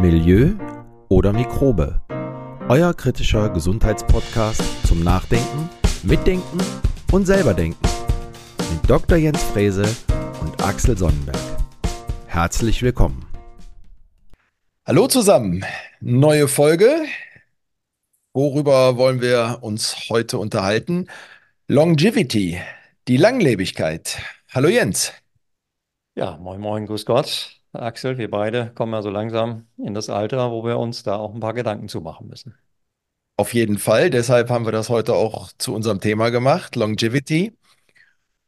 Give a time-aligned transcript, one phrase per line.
[0.00, 0.54] Milieu
[1.10, 2.00] oder Mikrobe.
[2.70, 5.68] Euer kritischer Gesundheitspodcast zum Nachdenken,
[6.04, 6.58] Mitdenken
[7.12, 7.86] und selberdenken.
[8.72, 9.18] Mit Dr.
[9.18, 9.84] Jens Frese
[10.40, 11.36] und Axel Sonnenberg.
[12.26, 13.26] Herzlich willkommen.
[14.86, 15.66] Hallo zusammen,
[16.00, 17.04] neue Folge.
[18.32, 21.08] Worüber wollen wir uns heute unterhalten?
[21.68, 22.58] Longevity,
[23.06, 24.16] die Langlebigkeit.
[24.48, 25.12] Hallo Jens.
[26.14, 27.59] Ja, moin, moin, grüß Gott.
[27.72, 31.34] Axel, wir beide kommen ja so langsam in das Alter, wo wir uns da auch
[31.34, 32.54] ein paar Gedanken zu machen müssen.
[33.36, 37.56] Auf jeden Fall, deshalb haben wir das heute auch zu unserem Thema gemacht, Longevity.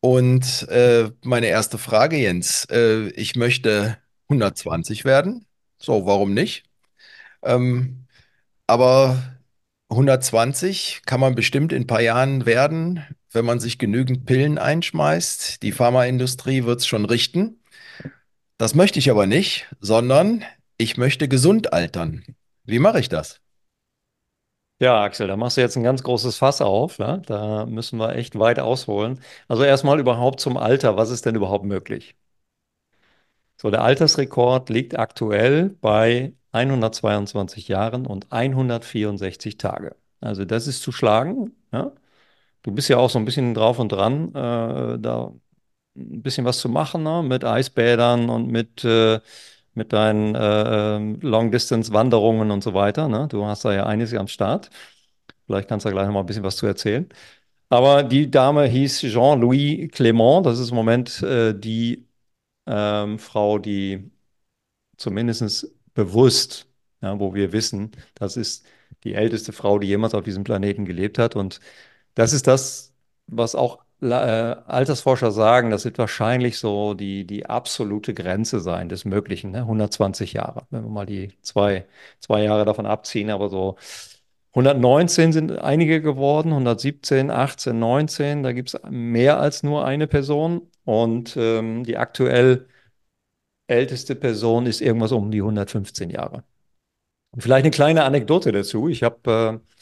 [0.00, 3.96] Und äh, meine erste Frage, Jens, äh, ich möchte
[4.28, 5.46] 120 werden.
[5.78, 6.64] So, warum nicht?
[7.42, 8.06] Ähm,
[8.66, 9.22] aber
[9.90, 15.62] 120 kann man bestimmt in ein paar Jahren werden, wenn man sich genügend Pillen einschmeißt.
[15.62, 17.61] Die Pharmaindustrie wird es schon richten.
[18.58, 20.44] Das möchte ich aber nicht, sondern
[20.78, 22.24] ich möchte gesund altern.
[22.64, 23.40] Wie mache ich das?
[24.80, 26.98] Ja, Axel, da machst du jetzt ein ganz großes Fass auf.
[26.98, 27.18] Ja?
[27.18, 29.20] Da müssen wir echt weit ausholen.
[29.46, 30.96] Also erstmal überhaupt zum Alter.
[30.96, 32.16] Was ist denn überhaupt möglich?
[33.56, 39.94] So, der Altersrekord liegt aktuell bei 122 Jahren und 164 Tage.
[40.20, 41.52] Also das ist zu schlagen.
[41.72, 41.92] Ja?
[42.62, 45.32] Du bist ja auch so ein bisschen drauf und dran, äh, da
[45.96, 47.22] ein bisschen was zu machen, ne?
[47.22, 49.20] Mit Eisbädern und mit, äh,
[49.74, 53.08] mit deinen äh, ähm, Long-Distance-Wanderungen und so weiter.
[53.08, 53.28] Ne?
[53.28, 54.70] Du hast da ja einiges am Start.
[55.46, 57.08] Vielleicht kannst du da gleich noch mal ein bisschen was zu erzählen.
[57.68, 60.42] Aber die Dame hieß Jean-Louis Clément.
[60.44, 62.06] Das ist im Moment äh, die
[62.66, 64.10] ähm, Frau, die
[64.96, 66.66] zumindest bewusst,
[67.02, 68.66] ja, wo wir wissen, das ist
[69.04, 71.36] die älteste Frau, die jemals auf diesem Planeten gelebt hat.
[71.36, 71.60] Und
[72.14, 72.94] das ist das,
[73.26, 79.52] was auch Altersforscher sagen, das wird wahrscheinlich so die, die absolute Grenze sein des Möglichen,
[79.52, 79.58] ne?
[79.58, 81.86] 120 Jahre, wenn wir mal die zwei,
[82.20, 83.76] zwei Jahre davon abziehen, aber so
[84.54, 90.68] 119 sind einige geworden, 117, 18, 19, da gibt es mehr als nur eine Person
[90.84, 92.66] und ähm, die aktuell
[93.66, 96.44] älteste Person ist irgendwas um die 115 Jahre.
[97.38, 98.88] Vielleicht eine kleine Anekdote dazu.
[98.88, 99.81] Ich habe äh,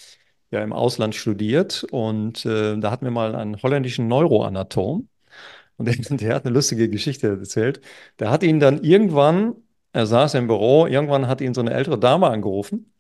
[0.51, 5.09] ja im Ausland studiert und äh, da hatten wir mal einen holländischen Neuroanatom
[5.77, 7.81] und der, der, hat eine lustige Geschichte erzählt.
[8.19, 9.55] Der hat ihn dann irgendwann,
[9.93, 12.93] er saß im Büro, irgendwann hat ihn so eine ältere Dame angerufen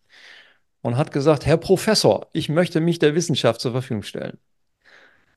[0.82, 4.38] und hat gesagt, Herr Professor, ich möchte mich der Wissenschaft zur Verfügung stellen.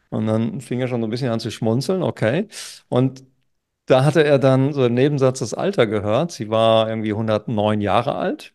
[0.09, 2.47] Und dann fing er schon so ein bisschen an zu schmunzeln, okay.
[2.87, 3.23] Und
[3.85, 6.31] da hatte er dann so im Nebensatz das Alter gehört.
[6.31, 8.53] Sie war irgendwie 109 Jahre alt.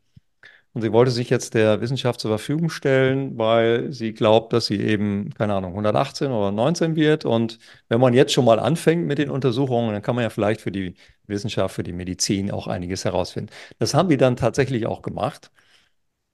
[0.74, 4.80] Und sie wollte sich jetzt der Wissenschaft zur Verfügung stellen, weil sie glaubt, dass sie
[4.80, 7.24] eben, keine Ahnung, 118 oder 19 wird.
[7.24, 7.58] Und
[7.88, 10.70] wenn man jetzt schon mal anfängt mit den Untersuchungen, dann kann man ja vielleicht für
[10.72, 10.94] die
[11.26, 13.50] Wissenschaft, für die Medizin auch einiges herausfinden.
[13.78, 15.50] Das haben die dann tatsächlich auch gemacht.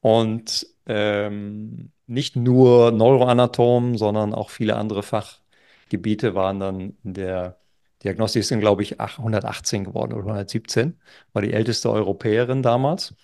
[0.00, 7.58] Und ähm, nicht nur Neuroanatomen, sondern auch viele andere Fachgebiete waren dann in der
[8.02, 11.00] Diagnostik, sind, glaube ich, 118 geworden oder 117,
[11.32, 13.14] war die älteste Europäerin damals.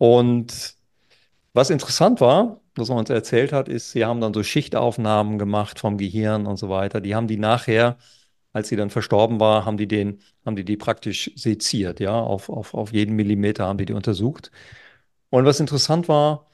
[0.00, 0.76] Und
[1.54, 5.78] was interessant war, was man uns erzählt hat, ist, sie haben dann so Schichtaufnahmen gemacht
[5.80, 7.02] vom Gehirn und so weiter.
[7.02, 7.98] Die haben die nachher,
[8.54, 12.48] als sie dann verstorben war, haben die den, haben die die praktisch seziert, ja, auf,
[12.50, 14.50] auf, auf jeden Millimeter haben die die untersucht.
[15.30, 16.48] Und was interessant war,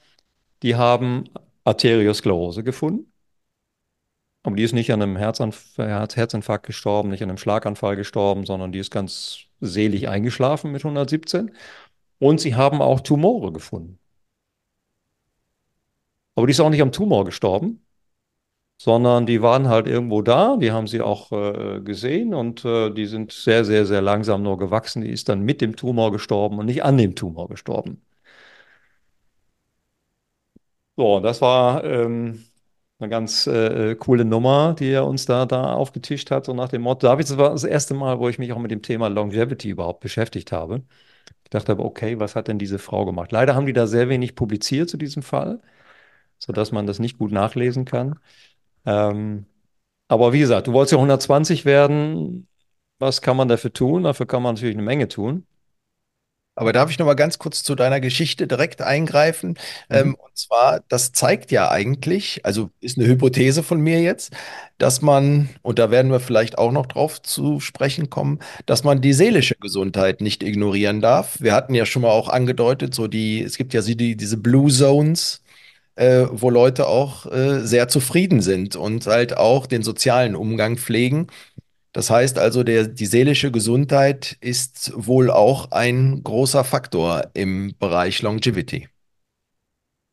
[0.63, 1.25] die haben
[1.65, 3.11] Arteriosklerose gefunden.
[4.43, 8.71] Aber die ist nicht an einem Herzanf Herzinfarkt gestorben, nicht an einem Schlaganfall gestorben, sondern
[8.71, 11.51] die ist ganz selig eingeschlafen mit 117.
[12.19, 13.99] Und sie haben auch Tumore gefunden.
[16.35, 17.83] Aber die ist auch nicht am Tumor gestorben,
[18.77, 23.05] sondern die waren halt irgendwo da, die haben sie auch äh, gesehen und äh, die
[23.07, 25.01] sind sehr, sehr, sehr langsam nur gewachsen.
[25.03, 28.01] Die ist dann mit dem Tumor gestorben und nicht an dem Tumor gestorben.
[30.95, 32.43] So, das war ähm,
[32.99, 36.81] eine ganz äh, coole Nummer, die er uns da, da aufgetischt hat, so nach dem
[36.81, 37.07] Motto.
[37.07, 39.99] David, das war das erste Mal, wo ich mich auch mit dem Thema Longevity überhaupt
[39.99, 40.83] beschäftigt habe.
[41.47, 43.31] Ich dachte aber, okay, was hat denn diese Frau gemacht?
[43.31, 45.61] Leider haben die da sehr wenig publiziert zu diesem Fall,
[46.39, 48.19] sodass man das nicht gut nachlesen kann.
[48.85, 49.45] Ähm,
[50.09, 52.47] aber wie gesagt, du wolltest ja 120 werden.
[52.99, 54.03] Was kann man dafür tun?
[54.03, 55.47] Dafür kann man natürlich eine Menge tun.
[56.57, 59.49] Aber darf ich noch mal ganz kurz zu deiner Geschichte direkt eingreifen?
[59.89, 59.95] Mhm.
[59.95, 64.33] Ähm, und zwar, das zeigt ja eigentlich, also ist eine Hypothese von mir jetzt,
[64.79, 69.01] dass man, und da werden wir vielleicht auch noch drauf zu sprechen kommen, dass man
[69.01, 71.39] die seelische Gesundheit nicht ignorieren darf.
[71.39, 74.71] Wir hatten ja schon mal auch angedeutet, so die, es gibt ja die, diese Blue
[74.71, 75.43] Zones,
[75.95, 81.27] äh, wo Leute auch äh, sehr zufrieden sind und halt auch den sozialen Umgang pflegen.
[81.93, 88.21] Das heißt also, der, die seelische Gesundheit ist wohl auch ein großer Faktor im Bereich
[88.21, 88.87] Longevity.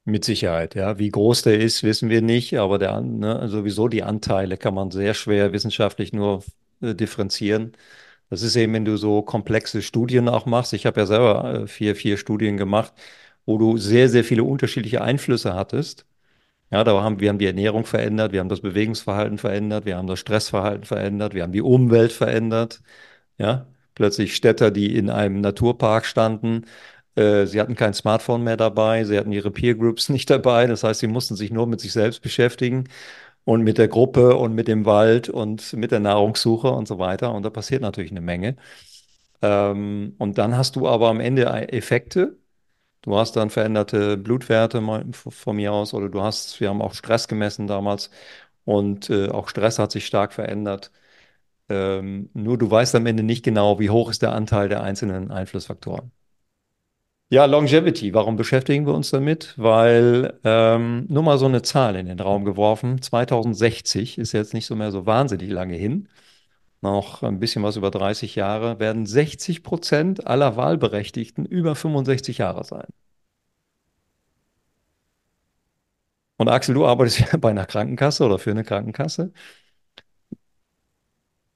[0.07, 0.99] Mit Sicherheit, ja.
[0.99, 4.91] Wie groß der ist, wissen wir nicht, aber der, ne, sowieso die Anteile kann man
[4.91, 6.45] sehr schwer wissenschaftlich nur
[6.83, 7.73] äh, differenzieren.
[8.31, 10.75] Das ist eben, wenn du so komplexe Studien auch machst.
[10.75, 12.93] Ich habe ja selber äh, vier, vier Studien gemacht,
[13.47, 16.07] wo du sehr, sehr viele unterschiedliche Einflüsse hattest.
[16.71, 20.09] Ja, da haben wir haben die Ernährung verändert, wir haben das Bewegungsverhalten verändert, wir haben
[20.09, 22.83] das Stressverhalten verändert, wir haben die Umwelt verändert.
[23.39, 26.67] Ja, plötzlich Städter, die in einem Naturpark standen,
[27.17, 30.67] äh, sie hatten kein Smartphone mehr dabei, sie hatten ihre Peer Groups nicht dabei.
[30.67, 32.89] Das heißt, sie mussten sich nur mit sich selbst beschäftigen
[33.45, 37.33] und mit der Gruppe und mit dem Wald und mit der Nahrungssuche und so weiter.
[37.35, 38.57] Und da passiert natürlich eine Menge.
[39.43, 42.39] Ähm, und dann hast du aber am Ende Effekte.
[43.05, 47.29] Du hast dann veränderte Blutwerte von mir aus oder du hast, wir haben auch Stress
[47.29, 48.11] gemessen damals
[48.65, 50.91] und äh, auch Stress hat sich stark verändert.
[51.69, 55.31] Ähm, nur du weißt am Ende nicht genau, wie hoch ist der Anteil der einzelnen
[55.31, 56.13] Einflussfaktoren.
[57.31, 58.15] Ja, Longevity.
[58.15, 59.55] Warum beschäftigen wir uns damit?
[59.57, 63.03] Weil ähm, nur mal so eine Zahl in den Raum geworfen.
[63.03, 66.09] 2060 ist jetzt nicht so mehr so wahnsinnig lange hin.
[66.85, 72.63] Noch ein bisschen was über 30 Jahre werden 60 Prozent aller Wahlberechtigten über 65 Jahre
[72.65, 72.87] sein.
[76.37, 79.33] Und Axel, du arbeitest ja bei einer Krankenkasse oder für eine Krankenkasse.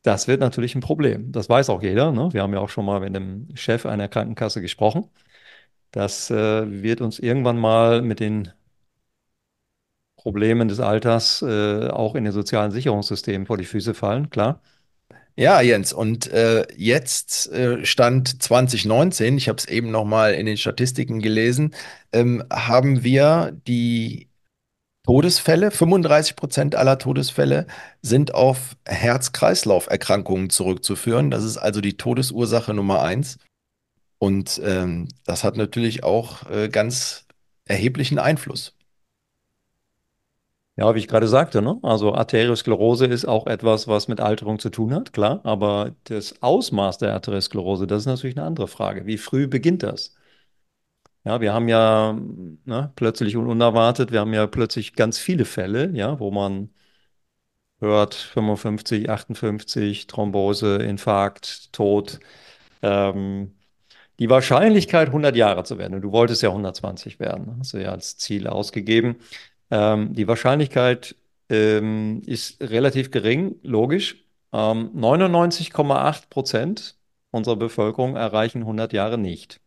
[0.02, 1.30] Das wird natürlich ein Problem.
[1.32, 2.12] Das weiß auch jeder.
[2.12, 2.32] Ne?
[2.32, 5.10] Wir haben ja auch schon mal mit dem Chef einer Krankenkasse gesprochen.
[5.90, 8.52] Das äh, wird uns irgendwann mal mit den
[10.16, 14.60] Problemen des Alters äh, auch in den sozialen Sicherungssystemen vor die Füße fallen, klar.
[15.38, 20.46] Ja, Jens, und äh, jetzt äh, Stand 2019, ich habe es eben noch mal in
[20.46, 21.76] den Statistiken gelesen,
[22.12, 24.30] ähm, haben wir die
[25.06, 27.68] Todesfälle, 35 Prozent aller Todesfälle
[28.02, 31.30] sind auf Herz-Kreislauf-Erkrankungen zurückzuführen.
[31.30, 33.38] Das ist also die Todesursache Nummer eins.
[34.18, 37.26] Und ähm, das hat natürlich auch äh, ganz
[37.64, 38.74] erheblichen Einfluss.
[40.78, 41.78] Ja, wie ich gerade sagte, ne?
[41.82, 45.40] Also Arteriosklerose ist auch etwas, was mit Alterung zu tun hat, klar.
[45.44, 49.04] Aber das Ausmaß der Arteriosklerose, das ist natürlich eine andere Frage.
[49.04, 50.14] Wie früh beginnt das?
[51.24, 52.12] Ja, wir haben ja
[52.64, 56.70] ne, plötzlich und unerwartet, wir haben ja plötzlich ganz viele Fälle, ja, wo man
[57.80, 62.20] hört 55, 58, Thrombose, Infarkt, Tod.
[62.82, 63.54] Ähm,
[64.18, 67.92] die Wahrscheinlichkeit, 100 Jahre zu werden, und du wolltest ja 120 werden, hast du ja
[67.92, 69.16] als Ziel ausgegeben.
[69.70, 71.16] Ähm, die Wahrscheinlichkeit
[71.48, 74.24] ähm, ist relativ gering, logisch.
[74.52, 76.96] Ähm, 99,8 Prozent
[77.30, 79.60] unserer Bevölkerung erreichen 100 Jahre nicht.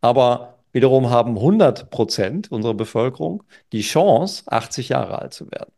[0.00, 3.42] Aber wiederum haben 100 Prozent unserer Bevölkerung
[3.72, 5.72] die Chance, 80 Jahre alt zu werden.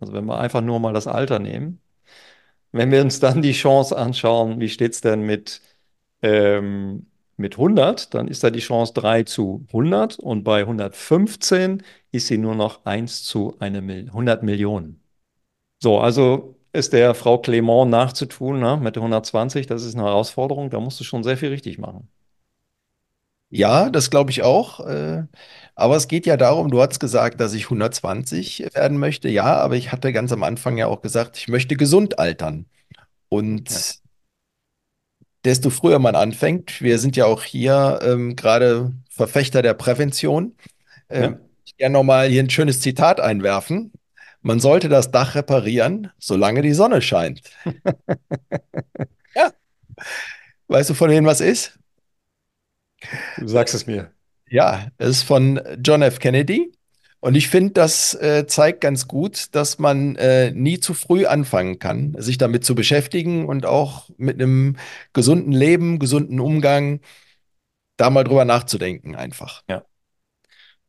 [0.00, 1.80] Also wenn wir einfach nur mal das Alter nehmen.
[2.72, 5.62] Wenn wir uns dann die Chance anschauen, wie steht es denn mit
[6.22, 7.06] ähm,
[7.36, 11.82] mit 100, dann ist da die Chance 3 zu 100 und bei 115
[12.12, 15.02] ist sie nur noch 1 zu eine Mil 100 Millionen.
[15.82, 20.70] So, also ist der Frau Clement nachzutun ne, mit der 120, das ist eine Herausforderung,
[20.70, 22.08] da musst du schon sehr viel richtig machen.
[23.50, 24.80] Ja, das glaube ich auch.
[24.80, 25.24] Äh,
[25.76, 29.28] aber es geht ja darum, du hast gesagt, dass ich 120 werden möchte.
[29.28, 32.66] Ja, aber ich hatte ganz am Anfang ja auch gesagt, ich möchte gesund altern.
[33.28, 33.70] Und
[35.44, 36.80] desto früher man anfängt.
[36.80, 40.56] Wir sind ja auch hier ähm, gerade Verfechter der Prävention.
[41.08, 41.38] Ähm, ja.
[41.64, 43.92] Ich gerne nochmal hier ein schönes Zitat einwerfen.
[44.42, 47.42] Man sollte das Dach reparieren, solange die Sonne scheint.
[49.34, 49.52] ja.
[50.68, 51.78] Weißt du, von wem was ist?
[53.38, 54.10] Du sagst es mir.
[54.50, 56.18] Ja, es ist von John F.
[56.18, 56.72] Kennedy.
[57.24, 61.78] Und ich finde, das äh, zeigt ganz gut, dass man äh, nie zu früh anfangen
[61.78, 64.76] kann, sich damit zu beschäftigen und auch mit einem
[65.14, 67.00] gesunden Leben, gesunden Umgang
[67.96, 69.62] da mal drüber nachzudenken einfach.
[69.70, 69.86] Ja.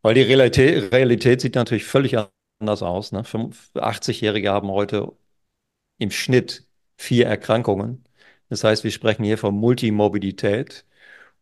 [0.02, 2.18] Weil die Realität, Realität sieht natürlich völlig
[2.60, 3.14] anders aus.
[3.14, 3.22] Ne?
[3.22, 5.14] 80-Jährige haben heute
[6.00, 8.04] im Schnitt vier Erkrankungen.
[8.50, 10.86] Das heißt, wir sprechen hier von Multimorbidität.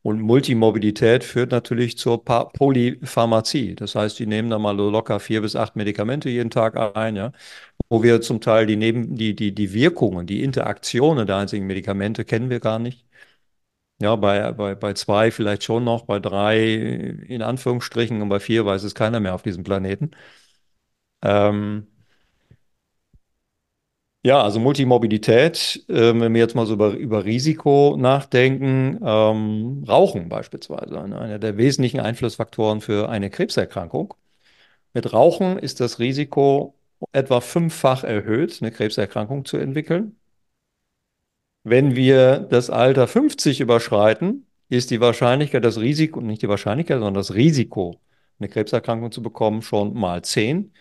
[0.03, 3.75] Und Multimorbidität führt natürlich zur Polypharmazie.
[3.75, 7.31] Das heißt, die nehmen da mal locker vier bis acht Medikamente jeden Tag ein, ja,
[7.89, 12.25] wo wir zum Teil die, Neben die, die, die Wirkungen, die Interaktionen der einzigen Medikamente
[12.25, 13.05] kennen wir gar nicht.
[14.01, 16.59] Ja, bei, bei, bei zwei vielleicht schon noch, bei drei
[17.27, 20.11] in Anführungsstrichen und bei vier weiß es keiner mehr auf diesem Planeten.
[21.21, 21.87] Ähm,
[24.25, 30.29] ja, also Multimorbidität, äh, wenn wir jetzt mal so über, über Risiko nachdenken, ähm, Rauchen
[30.29, 34.13] beispielsweise, einer der wesentlichen Einflussfaktoren für eine Krebserkrankung.
[34.93, 36.75] Mit Rauchen ist das Risiko
[37.11, 40.17] etwa fünffach erhöht, eine Krebserkrankung zu entwickeln.
[41.63, 47.13] Wenn wir das Alter 50 überschreiten, ist die Wahrscheinlichkeit, das Risiko, nicht die Wahrscheinlichkeit, sondern
[47.13, 48.01] das Risiko,
[48.39, 50.73] eine Krebserkrankung zu bekommen, schon mal 10.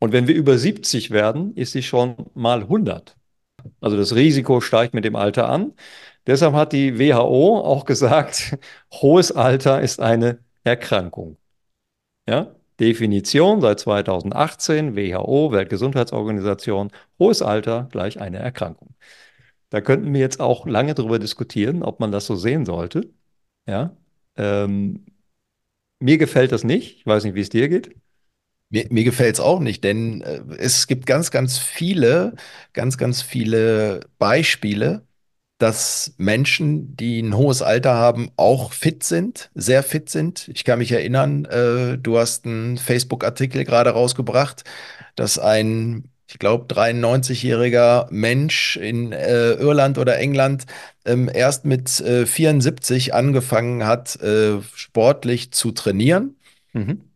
[0.00, 3.16] Und wenn wir über 70 werden, ist sie schon mal 100.
[3.80, 5.74] Also das Risiko steigt mit dem Alter an.
[6.26, 8.58] Deshalb hat die WHO auch gesagt,
[8.92, 11.36] hohes Alter ist eine Erkrankung.
[12.28, 12.54] Ja?
[12.80, 18.94] Definition seit 2018, WHO, Weltgesundheitsorganisation, hohes Alter gleich eine Erkrankung.
[19.68, 23.10] Da könnten wir jetzt auch lange darüber diskutieren, ob man das so sehen sollte.
[23.68, 23.96] Ja,
[24.36, 25.04] ähm,
[26.00, 26.98] mir gefällt das nicht.
[26.98, 27.94] Ich weiß nicht, wie es dir geht.
[28.70, 32.34] Mir, mir gefällt es auch nicht, denn äh, es gibt ganz, ganz viele,
[32.72, 35.02] ganz, ganz viele Beispiele,
[35.58, 40.48] dass Menschen, die ein hohes Alter haben, auch fit sind, sehr fit sind.
[40.54, 44.64] Ich kann mich erinnern, äh, du hast einen Facebook-Artikel gerade rausgebracht,
[45.16, 50.64] dass ein, ich glaube, 93-jähriger Mensch in äh, Irland oder England
[51.04, 56.36] ähm, erst mit äh, 74 angefangen hat, äh, sportlich zu trainieren.
[56.72, 57.09] Mhm.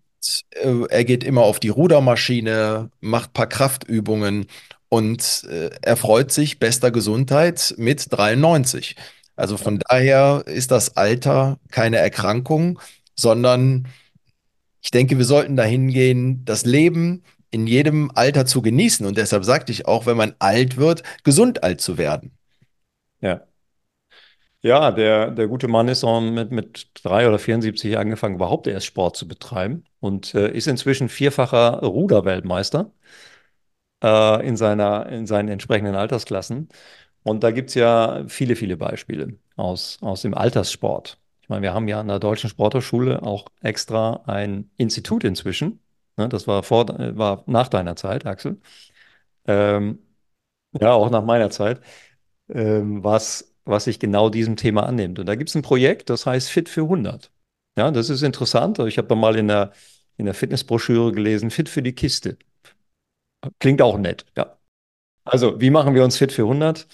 [0.50, 4.46] Äh, er geht immer auf die Rudermaschine, macht paar Kraftübungen
[4.88, 8.96] und äh, erfreut sich bester Gesundheit mit 93.
[9.36, 12.78] Also von daher ist das Alter keine Erkrankung,
[13.16, 13.88] sondern
[14.82, 19.06] ich denke, wir sollten dahin gehen, das Leben in jedem Alter zu genießen.
[19.06, 22.32] Und deshalb sagte ich auch, wenn man alt wird, gesund alt zu werden.
[23.20, 23.46] Ja.
[24.64, 28.86] Ja, der, der gute Mann ist auch mit, mit drei oder 74 angefangen, überhaupt erst
[28.86, 32.90] Sport zu betreiben und äh, ist inzwischen vierfacher Ruderweltmeister
[34.02, 36.68] äh, in seiner, in seinen entsprechenden Altersklassen.
[37.22, 41.18] Und da gibt es ja viele, viele Beispiele aus, aus dem Alterssport.
[41.42, 45.80] Ich meine, wir haben ja an der Deutschen Sporthochschule auch extra ein Institut inzwischen.
[46.16, 48.60] Ne, das war, vor, war nach deiner Zeit, Axel.
[49.46, 50.00] Ähm,
[50.80, 51.80] ja, auch nach meiner Zeit,
[52.50, 55.18] ähm, was, was sich genau diesem Thema annimmt.
[55.18, 57.30] Und da gibt es ein Projekt, das heißt Fit für 100.
[57.78, 58.78] Ja, das ist interessant.
[58.80, 59.72] Ich habe da mal in der,
[60.16, 62.38] in der Fitnessbroschüre gelesen, Fit für die Kiste.
[63.58, 64.56] Klingt auch nett, ja.
[65.24, 66.88] Also, wie machen wir uns fit für 100?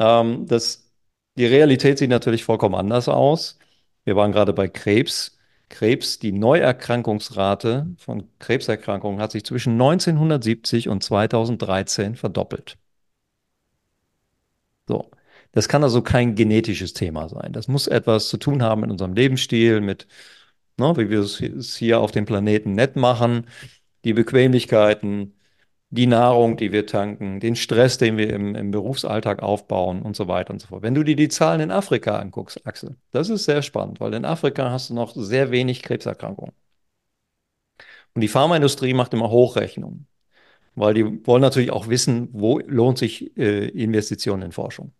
[0.00, 0.90] Ähm, das,
[1.36, 3.58] die Realität sieht natürlich vollkommen anders aus.
[4.04, 5.38] Wir waren gerade bei Krebs.
[5.70, 12.78] Krebs, die Neuerkrankungsrate von Krebserkrankungen hat sich zwischen 1970 und 2013 verdoppelt.
[14.88, 15.10] So.
[15.52, 17.52] Das kann also kein genetisches Thema sein.
[17.52, 20.06] Das muss etwas zu tun haben mit unserem Lebensstil, mit,
[20.78, 23.46] ne, wie wir es hier auf dem Planeten nett machen,
[24.04, 25.34] die Bequemlichkeiten,
[25.90, 30.26] die Nahrung, die wir tanken, den Stress, den wir im, im, Berufsalltag aufbauen und so
[30.28, 30.82] weiter und so fort.
[30.82, 34.24] Wenn du dir die Zahlen in Afrika anguckst, Axel, das ist sehr spannend, weil in
[34.24, 36.54] Afrika hast du noch sehr wenig Krebserkrankungen.
[38.14, 40.06] Und die Pharmaindustrie macht immer Hochrechnungen,
[40.74, 44.92] weil die wollen natürlich auch wissen, wo lohnt sich äh, Investitionen in Forschung.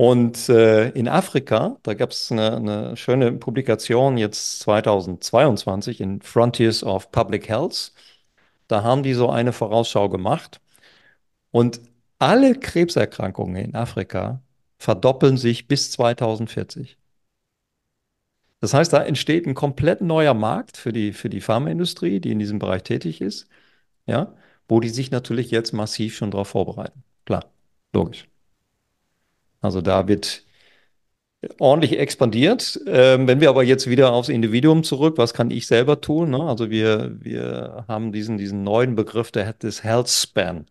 [0.00, 6.82] Und äh, in Afrika, da gab es eine, eine schöne Publikation jetzt 2022 in Frontiers
[6.82, 7.92] of Public Health
[8.70, 10.60] da haben die so eine Vorausschau gemacht.
[11.50, 11.80] Und
[12.20, 14.42] alle Krebserkrankungen in Afrika
[14.78, 16.96] verdoppeln sich bis 2040.
[18.60, 22.38] Das heißt, da entsteht ein komplett neuer Markt für die, für die Pharmaindustrie, die in
[22.38, 23.48] diesem Bereich tätig ist,
[24.06, 24.34] ja,
[24.68, 27.02] wo die sich natürlich jetzt massiv schon darauf vorbereiten.
[27.24, 27.50] Klar,
[27.92, 28.29] logisch.
[29.60, 30.44] Also da wird
[31.58, 32.80] ordentlich expandiert.
[32.86, 36.30] Ähm, wenn wir aber jetzt wieder aufs Individuum zurück, was kann ich selber tun?
[36.30, 36.42] Ne?
[36.42, 40.66] Also wir, wir haben diesen, diesen neuen Begriff der, des Health Span.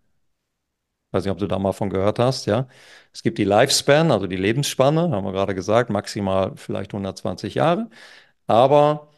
[1.08, 2.68] Ich weiß nicht, ob du da mal von gehört hast, ja.
[3.12, 7.90] Es gibt die Lifespan, also die Lebensspanne, haben wir gerade gesagt, maximal vielleicht 120 Jahre.
[8.48, 9.10] Aber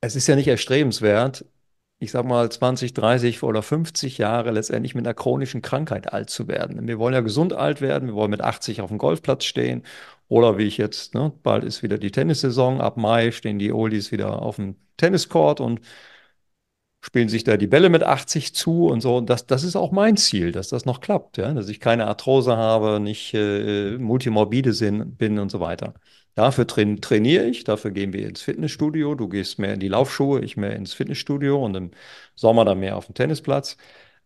[0.00, 1.44] es ist ja nicht erstrebenswert,
[2.06, 6.46] ich sag mal, 20, 30 oder 50 Jahre letztendlich mit einer chronischen Krankheit alt zu
[6.46, 6.86] werden.
[6.86, 9.82] Wir wollen ja gesund alt werden, wir wollen mit 80 auf dem Golfplatz stehen
[10.28, 14.12] oder wie ich jetzt, ne, bald ist wieder die Tennissaison, ab Mai stehen die Oldies
[14.12, 15.80] wieder auf dem Tenniscourt und
[17.00, 19.16] spielen sich da die Bälle mit 80 zu und so.
[19.16, 21.52] Und das, das ist auch mein Ziel, dass das noch klappt, ja?
[21.54, 24.72] dass ich keine Arthrose habe, nicht äh, multimorbide
[25.06, 25.94] bin und so weiter.
[26.36, 29.14] Dafür train trainiere ich, dafür gehen wir ins Fitnessstudio.
[29.16, 31.92] Du gehst mehr in die Laufschuhe, ich mehr ins Fitnessstudio und im
[32.36, 33.76] Sommer dann mehr auf dem Tennisplatz.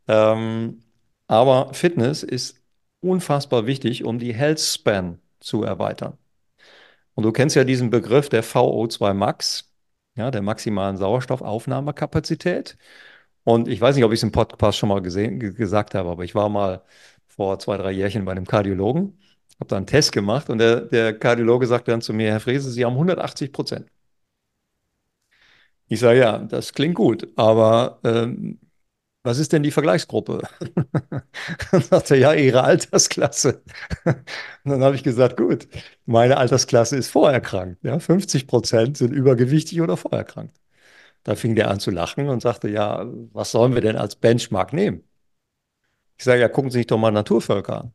[0.08, 0.82] Ähm,
[1.28, 2.60] aber Fitness ist
[3.00, 6.18] unfassbar wichtig, um die Health Span zu erweitern.
[7.14, 9.72] Und du kennst ja diesen Begriff der VO2 Max,
[10.16, 12.76] ja, der maximalen Sauerstoffaufnahmekapazität.
[13.44, 16.24] Und ich weiß nicht, ob ich es im Podcast schon mal gesehen, gesagt habe, aber
[16.24, 16.84] ich war mal
[17.28, 19.18] vor zwei, drei Jährchen bei einem Kardiologen,
[19.60, 22.70] habe da einen Test gemacht und der, der Kardiologe sagte dann zu mir, Herr Frese,
[22.70, 23.86] Sie haben 180 Prozent.
[25.88, 28.60] Ich sage, ja, das klingt gut, aber ähm,
[29.22, 30.42] was ist denn die Vergleichsgruppe?
[31.72, 33.62] Dann sagt er, ja, Ihre Altersklasse.
[34.06, 34.24] Und
[34.64, 35.68] dann habe ich gesagt, gut,
[36.06, 37.84] meine Altersklasse ist vorerkrankt.
[37.84, 40.56] Ja, 50 Prozent sind übergewichtig oder vorerkrankt.
[41.24, 44.72] Da fing der an zu lachen und sagte, ja, was sollen wir denn als Benchmark
[44.72, 45.04] nehmen?
[46.18, 47.94] Ich sage, ja, gucken Sie sich doch mal Naturvölker an.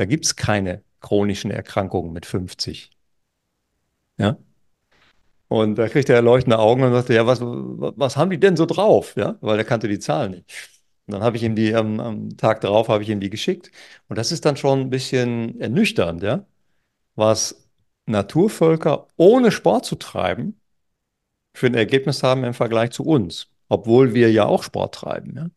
[0.00, 2.90] Da gibt es keine chronischen Erkrankungen mit 50.
[4.16, 4.38] Ja?
[5.48, 8.64] Und da kriegt er leuchtende Augen und sagte, ja, was, was haben die denn so
[8.64, 9.14] drauf?
[9.16, 10.70] Ja, weil er kannte die Zahlen nicht.
[11.06, 13.70] Und dann habe ich ihm die am, am Tag darauf habe ich ihm die geschickt.
[14.08, 16.46] Und das ist dann schon ein bisschen ernüchternd, ja,
[17.14, 17.68] was
[18.06, 20.58] Naturvölker ohne Sport zu treiben
[21.52, 25.50] für ein Ergebnis haben im Vergleich zu uns, obwohl wir ja auch Sport treiben, ja.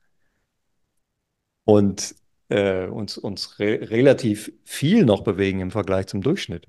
[1.63, 2.13] Und
[2.53, 6.67] äh, uns, uns re relativ viel noch bewegen im Vergleich zum Durchschnitt.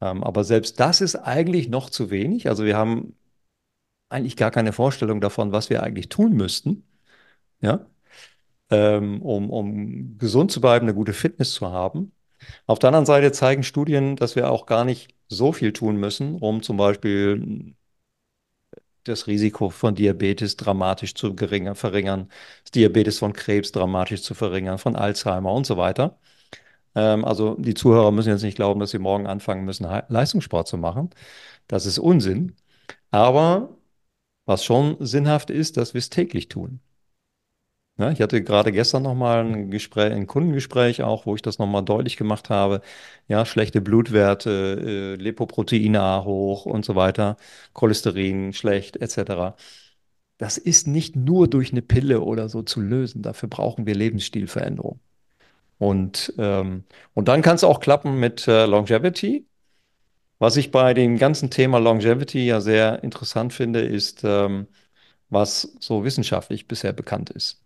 [0.00, 2.48] Ähm, aber selbst das ist eigentlich noch zu wenig.
[2.48, 3.16] Also wir haben
[4.10, 6.84] eigentlich gar keine Vorstellung davon, was wir eigentlich tun müssten,
[7.60, 7.86] ja,
[8.70, 12.12] ähm, um, um gesund zu bleiben, eine gute Fitness zu haben.
[12.66, 16.36] Auf der anderen Seite zeigen Studien, dass wir auch gar nicht so viel tun müssen,
[16.36, 17.74] um zum Beispiel
[19.08, 22.28] das Risiko von Diabetes dramatisch zu geringer, verringern,
[22.64, 26.18] das Diabetes von Krebs dramatisch zu verringern, von Alzheimer und so weiter.
[26.94, 30.78] Ähm, also die Zuhörer müssen jetzt nicht glauben, dass sie morgen anfangen müssen, Leistungssport zu
[30.78, 31.10] machen.
[31.68, 32.56] Das ist Unsinn.
[33.10, 33.78] Aber
[34.46, 36.80] was schon sinnhaft ist, dass wir es täglich tun.
[37.98, 41.82] Ja, ich hatte gerade gestern nochmal ein Gespräch, ein Kundengespräch auch, wo ich das nochmal
[41.84, 42.80] deutlich gemacht habe.
[43.26, 47.36] Ja, schlechte Blutwerte, äh, Lipoproteine hoch und so weiter,
[47.72, 49.56] Cholesterin schlecht, etc.
[50.38, 53.22] Das ist nicht nur durch eine Pille oder so zu lösen.
[53.22, 55.00] Dafür brauchen wir Lebensstilveränderung.
[55.78, 59.46] Und, ähm, und dann kann es auch klappen mit äh, Longevity.
[60.38, 64.68] Was ich bei dem ganzen Thema Longevity ja sehr interessant finde, ist, ähm,
[65.30, 67.62] was so wissenschaftlich bisher bekannt ist.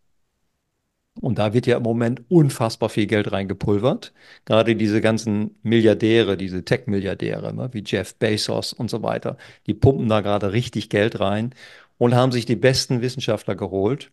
[1.20, 4.12] Und da wird ja im Moment unfassbar viel Geld reingepulvert.
[4.44, 10.08] Gerade diese ganzen Milliardäre, diese Tech-Milliardäre, ne, wie Jeff Bezos und so weiter, die pumpen
[10.08, 11.54] da gerade richtig Geld rein
[11.98, 14.10] und haben sich die besten Wissenschaftler geholt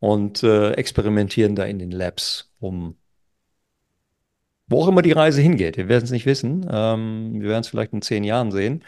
[0.00, 2.96] und äh, experimentieren da in den Labs, um
[4.70, 5.76] wo auch immer die Reise hingeht.
[5.76, 6.66] Wir werden es nicht wissen.
[6.70, 8.84] Ähm, wir werden es vielleicht in zehn Jahren sehen.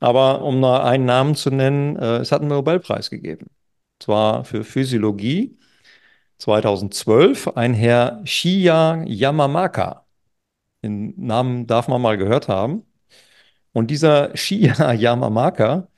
[0.00, 3.46] Aber um nur einen Namen zu nennen, äh, es hat einen Nobelpreis gegeben.
[4.00, 5.56] Zwar für Physiologie
[6.44, 10.04] 2012 ein Herr Shiya Yamamaka.
[10.82, 12.82] Den Namen darf man mal gehört haben.
[13.72, 15.88] Und dieser Shiya Yamamaka,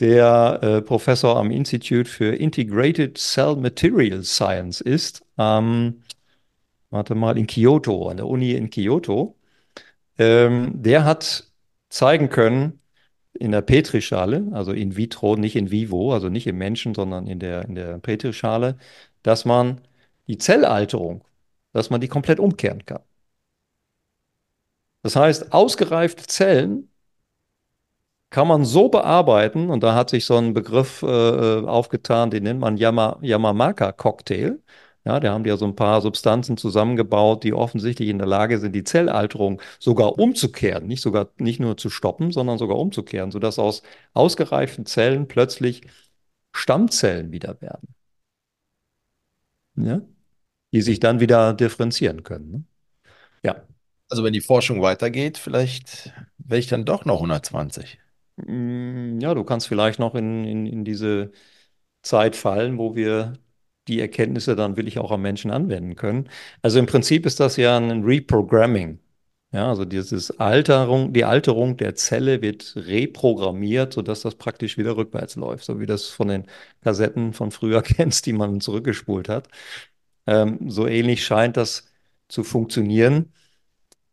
[0.00, 6.02] der äh, Professor am Institute für Integrated Cell Material Science ist, ähm,
[6.90, 9.36] warte mal, in Kyoto, an der Uni in Kyoto,
[10.18, 11.44] ähm, der hat
[11.88, 12.80] zeigen können,
[13.38, 17.38] in der Petrischale, also in vitro, nicht in vivo, also nicht im Menschen, sondern in
[17.38, 18.76] der, in der Petrischale,
[19.28, 19.82] dass man
[20.26, 21.22] die Zellalterung,
[21.72, 23.02] dass man die komplett umkehren kann.
[25.02, 26.90] Das heißt, ausgereifte Zellen
[28.30, 32.60] kann man so bearbeiten, und da hat sich so ein Begriff äh, aufgetan, den nennt
[32.60, 34.62] man Yama, Yamamaka-Cocktail.
[35.04, 38.58] Ja, da haben die ja so ein paar Substanzen zusammengebaut, die offensichtlich in der Lage
[38.58, 43.58] sind, die Zellalterung sogar umzukehren, nicht sogar nicht nur zu stoppen, sondern sogar umzukehren, sodass
[43.58, 43.82] aus
[44.14, 45.82] ausgereiften Zellen plötzlich
[46.52, 47.94] Stammzellen wieder werden.
[49.84, 50.02] Ja?
[50.72, 52.50] Die sich dann wieder differenzieren können.
[52.50, 52.64] Ne?
[53.42, 53.62] Ja.
[54.10, 57.98] Also wenn die Forschung weitergeht, vielleicht wäre ich dann doch noch 120.
[58.36, 61.32] Mm, ja, du kannst vielleicht noch in, in, in diese
[62.02, 63.34] Zeit fallen, wo wir
[63.88, 66.28] die Erkenntnisse dann wirklich auch am Menschen anwenden können.
[66.62, 69.00] Also im Prinzip ist das ja ein Reprogramming.
[69.50, 75.36] Ja, also dieses Alterung, die Alterung der Zelle wird reprogrammiert, sodass das praktisch wieder rückwärts
[75.36, 76.46] läuft, so wie das von den
[76.82, 79.48] Kassetten von früher kennst, die man zurückgespult hat.
[80.26, 81.86] Ähm, so ähnlich scheint das
[82.28, 83.32] zu funktionieren.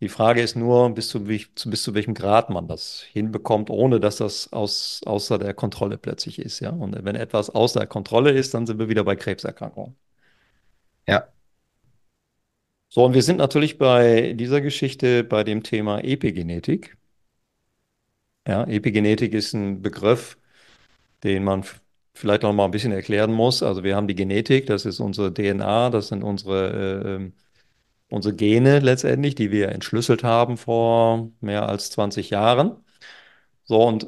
[0.02, 4.18] Die Frage ist nur, bis zu, bis zu welchem Grad man das hinbekommt, ohne dass
[4.18, 6.60] das aus, außer der Kontrolle plötzlich ist.
[6.62, 6.72] Ja?
[6.72, 9.96] Und wenn etwas außer der Kontrolle ist, dann sind wir wieder bei Krebserkrankungen.
[11.08, 11.35] Ja.
[12.96, 16.96] So, und wir sind natürlich bei dieser Geschichte bei dem Thema Epigenetik.
[18.48, 20.38] Ja, Epigenetik ist ein Begriff,
[21.24, 21.66] den man
[22.14, 23.64] vielleicht noch mal ein bisschen erklären muss.
[23.64, 27.34] Also wir haben die Genetik, das ist unsere DNA, das sind unsere äh, ähm,
[28.10, 32.78] unsere Gene letztendlich, die wir entschlüsselt haben vor mehr als 20 Jahren.
[33.66, 34.08] So, und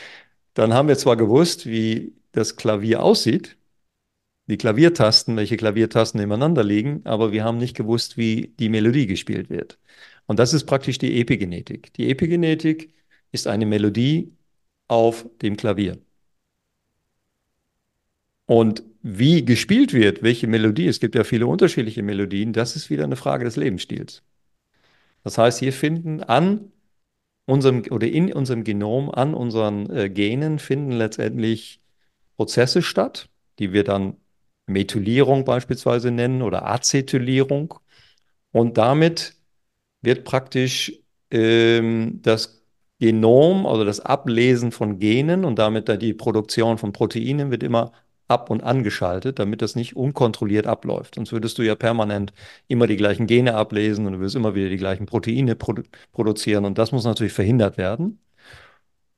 [0.54, 3.56] dann haben wir zwar gewusst, wie das Klavier aussieht,
[4.46, 9.50] die Klaviertasten, welche Klaviertasten nebeneinander liegen, aber wir haben nicht gewusst, wie die Melodie gespielt
[9.50, 9.78] wird.
[10.26, 11.92] Und das ist praktisch die Epigenetik.
[11.94, 12.94] Die Epigenetik
[13.32, 14.32] ist eine Melodie
[14.88, 15.98] auf dem Klavier.
[18.46, 23.04] Und wie gespielt wird, welche Melodie, es gibt ja viele unterschiedliche Melodien, das ist wieder
[23.04, 24.22] eine Frage des Lebensstils.
[25.22, 26.72] Das heißt, hier finden an
[27.46, 31.80] unserem oder in unserem Genom, an unseren äh, Genen finden letztendlich
[32.36, 33.28] Prozesse statt,
[33.58, 34.16] die wir dann
[34.66, 37.74] Methylierung beispielsweise nennen oder Acetylierung.
[38.52, 39.34] Und damit
[40.02, 40.92] wird praktisch
[41.30, 42.64] ähm, das
[43.00, 47.92] Genom, also das Ablesen von Genen und damit die Produktion von Proteinen wird immer
[48.28, 51.16] ab- und angeschaltet, damit das nicht unkontrolliert abläuft.
[51.16, 52.32] Sonst würdest du ja permanent
[52.68, 56.64] immer die gleichen Gene ablesen und du wirst immer wieder die gleichen Proteine produ produzieren
[56.64, 58.20] und das muss natürlich verhindert werden.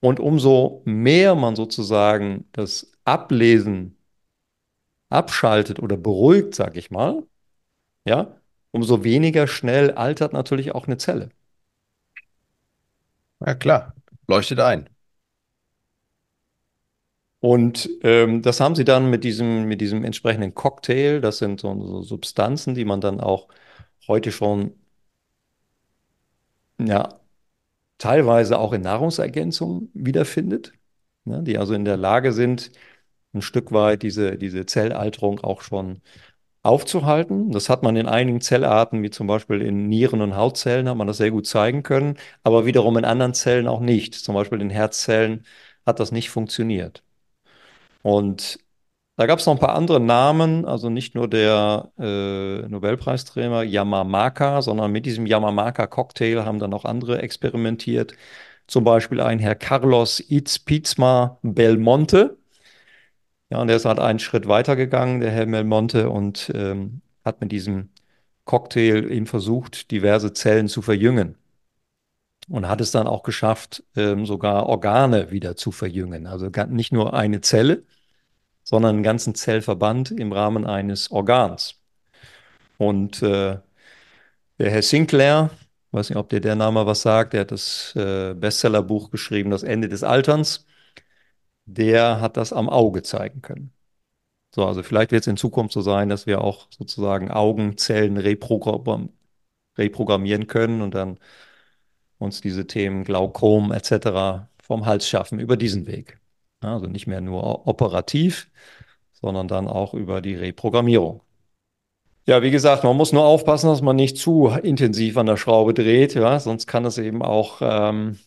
[0.01, 3.96] Und umso mehr man sozusagen das Ablesen
[5.09, 7.23] abschaltet oder beruhigt, sag ich mal,
[8.07, 8.41] ja,
[8.73, 11.31] umso weniger schnell altert natürlich auch eine Zelle.
[13.41, 13.95] Ja, klar,
[14.27, 14.89] leuchtet ein.
[17.41, 21.81] Und ähm, das haben sie dann mit diesem, mit diesem entsprechenden Cocktail, das sind so,
[21.87, 23.49] so Substanzen, die man dann auch
[24.09, 24.75] heute schon,
[26.79, 27.21] ja,
[27.99, 30.73] teilweise auch in Nahrungsergänzungen wiederfindet,
[31.25, 32.73] ne, die also in der Lage sind,
[33.37, 36.01] ein Stück weit diese, diese Zellalterung auch schon
[36.63, 37.53] aufzuhalten.
[37.53, 41.07] Das hat man in einigen Zellarten, wie zum Beispiel in Nieren- und Hautzellen, hat man
[41.07, 44.15] das sehr gut zeigen können, aber wiederum in anderen Zellen auch nicht.
[44.15, 45.47] Zum Beispiel in Herzzellen
[45.87, 47.03] hat das nicht funktioniert.
[48.03, 48.59] Und
[49.17, 54.63] da gab es noch ein paar andere Namen, also nicht nur der äh, Nobelpreisträger Yamamaka,
[54.63, 58.15] sondern mit diesem Yamamaka-Cocktail haben dann auch andere experimentiert.
[58.67, 62.37] Zum Beispiel ein Herr Carlos Itzpizma Belmonte.
[63.51, 67.41] Ja, und der ist halt einen Schritt weiter gegangen, der Herr Belmonte, und ähm, hat
[67.41, 67.91] mit diesem
[68.45, 71.37] Cocktail eben versucht, diverse Zellen zu verjüngen.
[72.49, 76.27] Und hat es dann auch geschafft, ähm, sogar Organe wieder zu verjüngen.
[76.27, 77.85] Also nicht nur eine Zelle,
[78.63, 81.81] sondern einen ganzen Zellverband im Rahmen eines Organs.
[82.79, 83.59] Und äh,
[84.59, 85.51] der Herr Sinclair,
[85.93, 89.63] weiß nicht, ob dir der Name was sagt, der hat das äh, Bestsellerbuch geschrieben, Das
[89.63, 90.67] Ende des Alterns,
[91.67, 93.73] der hat das am Auge zeigen können.
[94.55, 99.11] So, also vielleicht wird es in Zukunft so sein, dass wir auch sozusagen Augenzellen reprogramm
[99.79, 101.19] reprogrammieren können und dann
[102.19, 104.49] uns diese Themen Glaukom etc.
[104.63, 106.19] vom Hals schaffen über diesen Weg.
[106.61, 108.51] Also nicht mehr nur operativ,
[109.13, 111.23] sondern dann auch über die Reprogrammierung.
[112.27, 115.75] Ja, wie gesagt, man muss nur aufpassen, dass man nicht zu intensiv an der Schraube
[115.75, 118.19] dreht, ja, sonst kann es eben auch, ähm,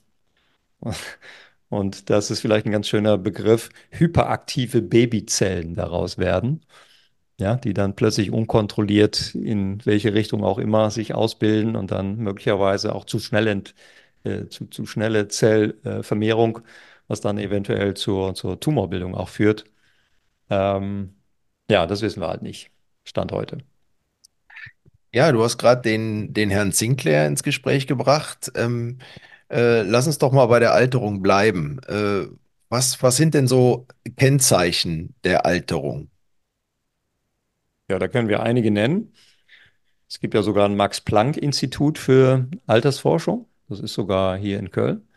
[1.70, 6.66] und das ist vielleicht ein ganz schöner Begriff, hyperaktive Babyzellen daraus werden,
[7.40, 12.96] ja, die dann plötzlich unkontrolliert in welche Richtung auch immer sich ausbilden und dann möglicherweise
[12.96, 13.76] auch zu schnell ent,
[14.24, 16.62] äh, zu, zu schnelle Zellvermehrung, äh,
[17.08, 19.66] was dann eventuell zur, zur Tumorbildung auch führt.
[20.50, 21.16] Ähm,
[21.72, 22.72] ja, das wissen wir halt nicht.
[23.06, 23.60] Stand heute.
[25.12, 28.52] Ja, du hast gerade den, den Herrn Sinclair ins Gespräch gebracht.
[28.56, 29.00] Ähm,
[29.50, 31.80] äh, lass uns doch mal bei der Alterung bleiben.
[31.88, 32.28] Äh,
[32.70, 36.10] was, was sind denn so Kennzeichen der Alterung?
[37.90, 39.14] Ja, da können wir einige nennen.
[40.08, 43.48] Es gibt ja sogar ein Max-Planck-Institut für Altersforschung.
[43.68, 45.08] Das ist sogar hier in Köln.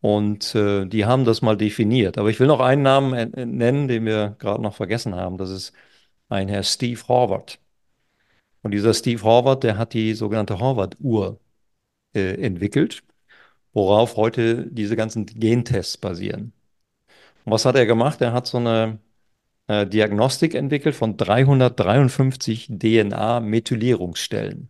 [0.00, 2.18] Und äh, die haben das mal definiert.
[2.18, 5.36] Aber ich will noch einen Namen äh, nennen, den wir gerade noch vergessen haben.
[5.36, 5.72] Das ist
[6.28, 7.58] ein Herr Steve Horvath.
[8.62, 11.40] Und dieser Steve Horvath, der hat die sogenannte Horvath-Uhr
[12.14, 13.02] äh, entwickelt,
[13.72, 16.52] worauf heute diese ganzen Gentests basieren.
[17.44, 18.20] Und was hat er gemacht?
[18.20, 18.98] Er hat so eine
[19.68, 24.68] äh, Diagnostik entwickelt von 353 DNA-Methylierungsstellen.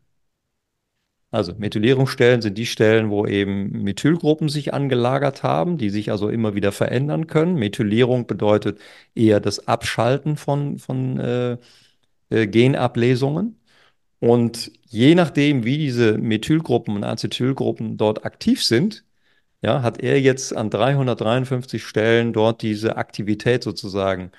[1.32, 6.54] Also Methylierungsstellen sind die Stellen, wo eben Methylgruppen sich angelagert haben, die sich also immer
[6.54, 7.54] wieder verändern können.
[7.54, 8.80] Methylierung bedeutet
[9.14, 11.56] eher das Abschalten von, von äh,
[12.30, 13.59] äh, Genablesungen.
[14.20, 19.04] Und je nachdem, wie diese Methylgruppen und Acetylgruppen dort aktiv sind,
[19.62, 24.30] ja, hat er jetzt an 353 Stellen dort diese Aktivität sozusagen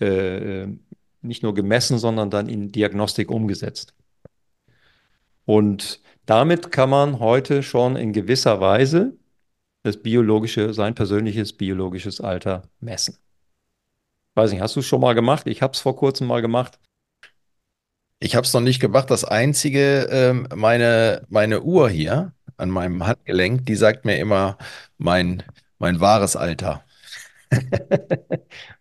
[0.00, 0.78] äh, äh,
[1.22, 3.94] nicht nur gemessen, sondern dann in Diagnostik umgesetzt.
[5.44, 9.16] Und damit kann man heute schon in gewisser Weise
[9.82, 13.18] das biologische, sein persönliches biologisches Alter messen.
[14.34, 15.46] Weiß nicht, hast du es schon mal gemacht?
[15.46, 16.78] Ich habe es vor kurzem mal gemacht.
[18.24, 19.10] Ich habe es noch nicht gemacht.
[19.10, 24.56] Das Einzige, ähm, meine, meine Uhr hier an meinem Handgelenk, die sagt mir immer
[24.96, 25.42] mein,
[25.78, 26.82] mein wahres Alter.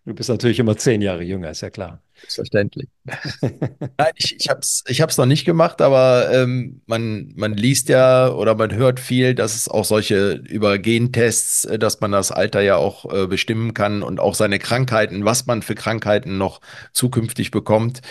[0.06, 2.02] Du bist natürlich immer zehn Jahre jünger, ist ja klar.
[2.16, 2.88] Selbstverständlich.
[3.42, 7.90] Nein, ich, ich habe es ich hab's noch nicht gemacht, aber ähm, man, man liest
[7.90, 12.32] ja oder man hört viel, dass es auch solche über Gentests, äh, dass man das
[12.32, 16.62] Alter ja auch äh, bestimmen kann und auch seine Krankheiten, was man für Krankheiten noch
[16.94, 18.02] zukünftig bekommt.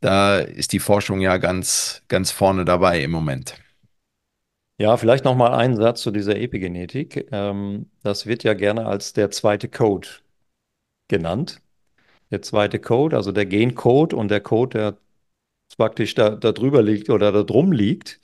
[0.00, 3.54] Da ist die Forschung ja ganz, ganz vorne dabei im Moment.
[4.78, 7.28] Ja, vielleicht noch mal einen Satz zu dieser Epigenetik.
[7.32, 10.08] Ähm, das wird ja gerne als der zweite Code
[11.08, 11.60] genannt.
[12.30, 14.98] Der zweite Code, also der Gencode und der Code, der
[15.76, 18.20] praktisch da, da drüber liegt oder da drum liegt.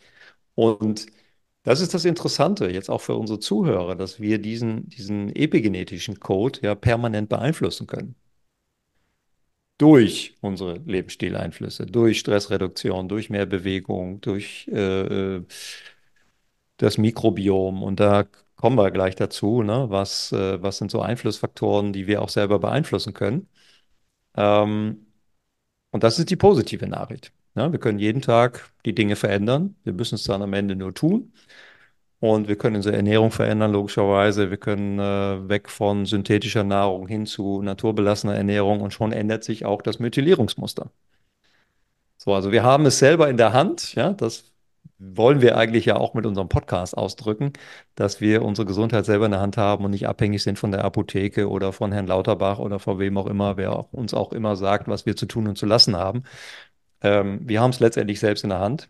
[0.57, 1.07] Und
[1.65, 6.61] das ist das Interessante jetzt auch für unsere Zuhörer, dass wir diesen, diesen epigenetischen Code
[6.63, 8.17] ja permanent beeinflussen können.
[9.79, 15.41] Durch unsere Lebensstileinflüsse, durch Stressreduktion, durch mehr Bewegung, durch äh,
[16.77, 17.83] das Mikrobiom.
[17.83, 18.25] Und da
[18.57, 19.87] kommen wir gleich dazu, ne?
[19.91, 23.49] Was, äh, was sind so Einflussfaktoren, die wir auch selber beeinflussen können?
[24.37, 25.07] Ähm,
[25.93, 27.33] und das ist die positive Nachricht.
[27.57, 29.77] Ja, wir können jeden Tag die Dinge verändern.
[29.85, 31.33] Wir müssen es dann am Ende nur tun.
[32.21, 34.51] Und wir können unsere Ernährung verändern, logischerweise.
[34.51, 39.65] Wir können äh, weg von synthetischer Nahrung hin zu naturbelassener Ernährung und schon ändert sich
[39.67, 40.91] auch das Methylierungsmuster.
[42.17, 43.95] So, also wir haben es selber in der Hand.
[43.95, 44.53] Ja, das
[44.99, 47.53] wollen wir eigentlich ja auch mit unserem Podcast ausdrücken,
[47.95, 50.85] dass wir unsere Gesundheit selber in der Hand haben und nicht abhängig sind von der
[50.85, 54.57] Apotheke oder von Herrn Lauterbach oder von wem auch immer, wer auch, uns auch immer
[54.57, 56.25] sagt, was wir zu tun und zu lassen haben.
[57.03, 58.89] Ähm, wir haben es letztendlich selbst in der Hand.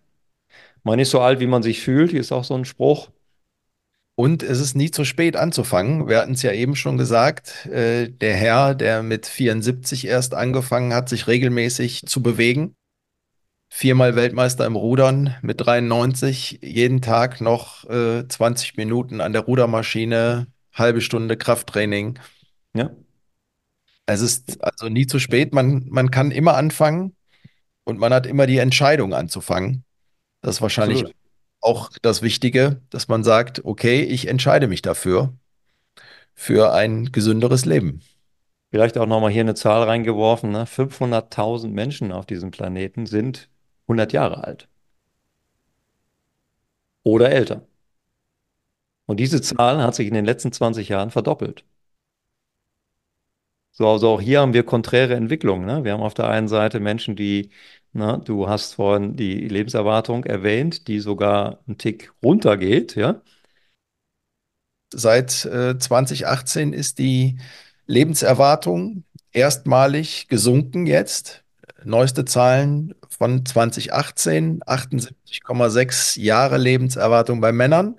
[0.84, 3.10] Man ist so alt, wie man sich fühlt, hier ist auch so ein Spruch.
[4.18, 6.08] Und es ist nie zu spät anzufangen.
[6.08, 10.94] Wir hatten es ja eben schon gesagt, äh, der Herr, der mit 74 erst angefangen
[10.94, 12.74] hat, sich regelmäßig zu bewegen,
[13.68, 20.46] viermal Weltmeister im Rudern mit 93, jeden Tag noch äh, 20 Minuten an der Rudermaschine,
[20.72, 22.18] halbe Stunde Krafttraining.
[22.74, 22.90] Ja,
[24.06, 25.52] Es ist also nie zu spät.
[25.52, 27.14] Man, man kann immer anfangen
[27.84, 29.84] und man hat immer die Entscheidung anzufangen.
[30.40, 31.25] Das ist wahrscheinlich absolut.
[31.60, 35.32] Auch das Wichtige, dass man sagt, okay, ich entscheide mich dafür,
[36.34, 38.02] für ein gesünderes Leben.
[38.70, 40.52] Vielleicht auch nochmal hier eine Zahl reingeworfen.
[40.52, 40.64] Ne?
[40.64, 43.48] 500.000 Menschen auf diesem Planeten sind
[43.86, 44.68] 100 Jahre alt
[47.04, 47.66] oder älter.
[49.06, 51.64] Und diese Zahl hat sich in den letzten 20 Jahren verdoppelt.
[53.78, 55.66] So, also auch hier haben wir konträre Entwicklungen.
[55.66, 55.84] Ne?
[55.84, 57.50] Wir haben auf der einen Seite Menschen, die,
[57.92, 63.20] na, du hast vorhin die Lebenserwartung erwähnt, die sogar einen Tick runtergeht, ja.
[64.94, 67.38] Seit äh, 2018 ist die
[67.86, 71.44] Lebenserwartung erstmalig gesunken jetzt.
[71.84, 77.96] Neueste Zahlen von 2018, 78,6 Jahre Lebenserwartung bei Männern.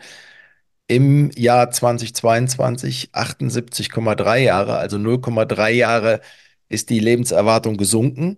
[0.88, 6.22] Im Jahr 2022 78,3 Jahre, also 0,3 Jahre
[6.70, 8.38] ist die Lebenserwartung gesunken.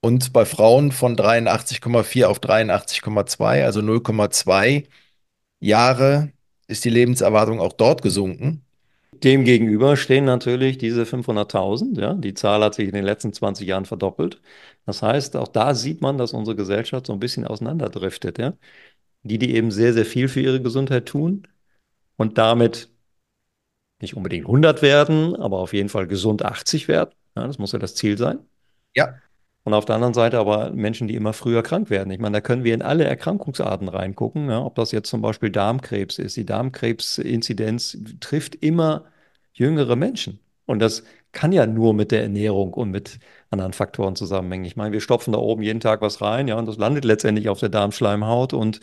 [0.00, 4.86] Und bei Frauen von 83,4 auf 83,2, also 0,2
[5.60, 6.32] Jahre
[6.68, 8.64] ist die Lebenserwartung auch dort gesunken.
[9.12, 12.14] Demgegenüber stehen natürlich diese 500.000, ja.
[12.14, 14.40] Die Zahl hat sich in den letzten 20 Jahren verdoppelt.
[14.86, 18.54] Das heißt, auch da sieht man, dass unsere Gesellschaft so ein bisschen auseinanderdriftet, ja.
[19.22, 21.46] Die, die eben sehr, sehr viel für ihre Gesundheit tun
[22.16, 22.90] und damit
[24.00, 27.10] nicht unbedingt 100 werden, aber auf jeden Fall gesund 80 werden.
[27.36, 28.38] Ja, das muss ja das Ziel sein.
[28.94, 29.20] Ja,
[29.64, 32.10] Und auf der anderen Seite aber Menschen, die immer früher krank werden.
[32.10, 35.50] Ich meine, da können wir in alle Erkrankungsarten reingucken, ja, ob das jetzt zum Beispiel
[35.50, 36.36] Darmkrebs ist.
[36.36, 39.06] Die Darmkrebsinzidenz trifft immer
[39.54, 40.40] jüngere Menschen.
[40.66, 43.18] Und das kann ja nur mit der Ernährung und mit
[43.50, 44.64] anderen Faktoren zusammenhängen.
[44.66, 47.48] Ich meine, wir stopfen da oben jeden Tag was rein, ja, und das landet letztendlich
[47.48, 48.52] auf der Darmschleimhaut.
[48.52, 48.80] Und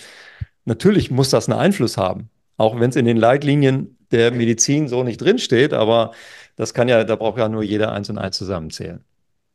[0.66, 2.30] natürlich muss das einen Einfluss haben.
[2.58, 6.12] Auch wenn es in den Leitlinien der Medizin so nicht drinsteht, aber
[6.56, 9.04] das kann ja, da braucht ja nur jeder eins und eins zusammenzählen.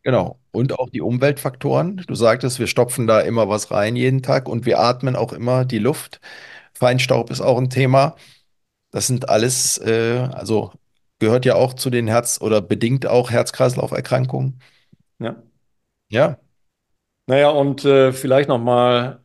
[0.03, 0.39] genau.
[0.53, 1.99] Und auch die Umweltfaktoren.
[2.07, 5.65] Du sagtest, wir stopfen da immer was rein jeden Tag und wir atmen auch immer
[5.65, 6.21] die Luft.
[6.75, 8.17] Feinstaub ist auch ein Thema.
[8.93, 10.73] Das sind alles, äh, also
[11.21, 14.61] gehört ja auch zu den Herz- oder bedingt auch Herz-Kreislauf-Erkrankungen.
[15.19, 15.37] Ja.
[16.09, 16.39] Ja,
[17.27, 19.25] Naja, und äh, vielleicht nochmal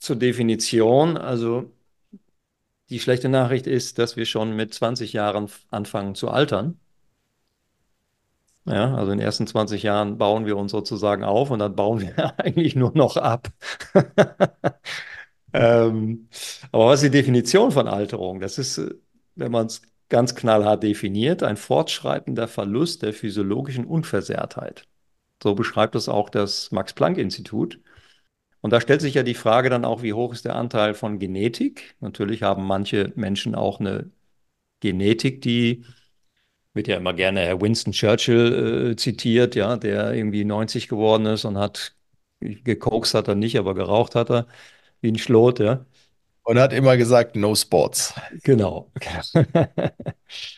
[0.00, 1.16] zur Definition.
[1.16, 1.72] Also
[2.90, 6.78] die schlechte Nachricht ist, dass wir schon mit 20 Jahren anfangen zu altern.
[8.64, 12.00] Ja, also in den ersten 20 Jahren bauen wir uns sozusagen auf und dann bauen
[12.00, 13.48] wir eigentlich nur noch ab.
[15.52, 16.28] Ähm,
[16.72, 18.40] aber was ist die Definition von Alterung?
[18.40, 18.80] Das ist,
[19.34, 24.86] wenn man es ganz knallhart definiert, ein fortschreitender Verlust der physiologischen Unversehrtheit.
[25.42, 27.80] So beschreibt es auch das Max-Planck-Institut.
[28.60, 31.18] Und da stellt sich ja die Frage dann auch, wie hoch ist der Anteil von
[31.18, 31.96] Genetik?
[32.00, 34.10] Natürlich haben manche Menschen auch eine
[34.80, 35.84] Genetik, die
[36.74, 41.44] wird ja immer gerne Herr Winston Churchill äh, zitiert, ja, der irgendwie 90 geworden ist
[41.44, 41.96] und hat
[42.40, 44.46] gekokst hat er nicht, aber geraucht hat er
[45.00, 45.86] wie ein Schlot, ja.
[46.44, 48.14] Und hat immer gesagt, no sports.
[48.44, 48.90] Genau.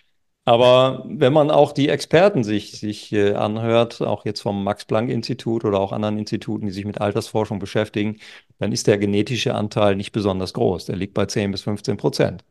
[0.51, 5.79] Aber wenn man auch die Experten sich, sich äh, anhört, auch jetzt vom Max-Planck-Institut oder
[5.79, 8.17] auch anderen Instituten, die sich mit Altersforschung beschäftigen,
[8.59, 10.87] dann ist der genetische Anteil nicht besonders groß.
[10.87, 12.45] Der liegt bei 10 bis 15 Prozent.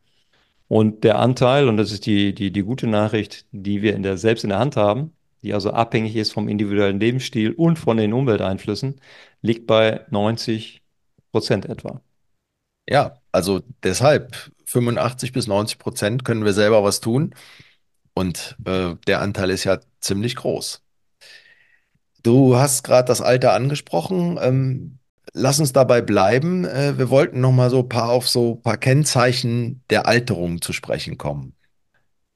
[0.70, 4.18] Und der Anteil, und das ist die, die, die gute Nachricht, die wir in der,
[4.18, 8.14] selbst in der Hand haben, die also abhängig ist vom individuellen Lebensstil und von den
[8.14, 9.02] Umwelteinflüssen,
[9.42, 10.82] liegt bei 90
[11.34, 12.00] Prozent etwa.
[12.90, 17.36] Ja, also deshalb 85 bis 90 Prozent können wir selber was tun.
[18.20, 20.84] Und äh, der Anteil ist ja ziemlich groß.
[22.22, 24.38] Du hast gerade das Alter angesprochen.
[24.42, 25.00] Ähm,
[25.32, 26.66] lass uns dabei bleiben.
[26.66, 31.18] Äh, wir wollten noch mal so paar auf so paar Kennzeichen der Alterung zu sprechen
[31.18, 31.56] kommen.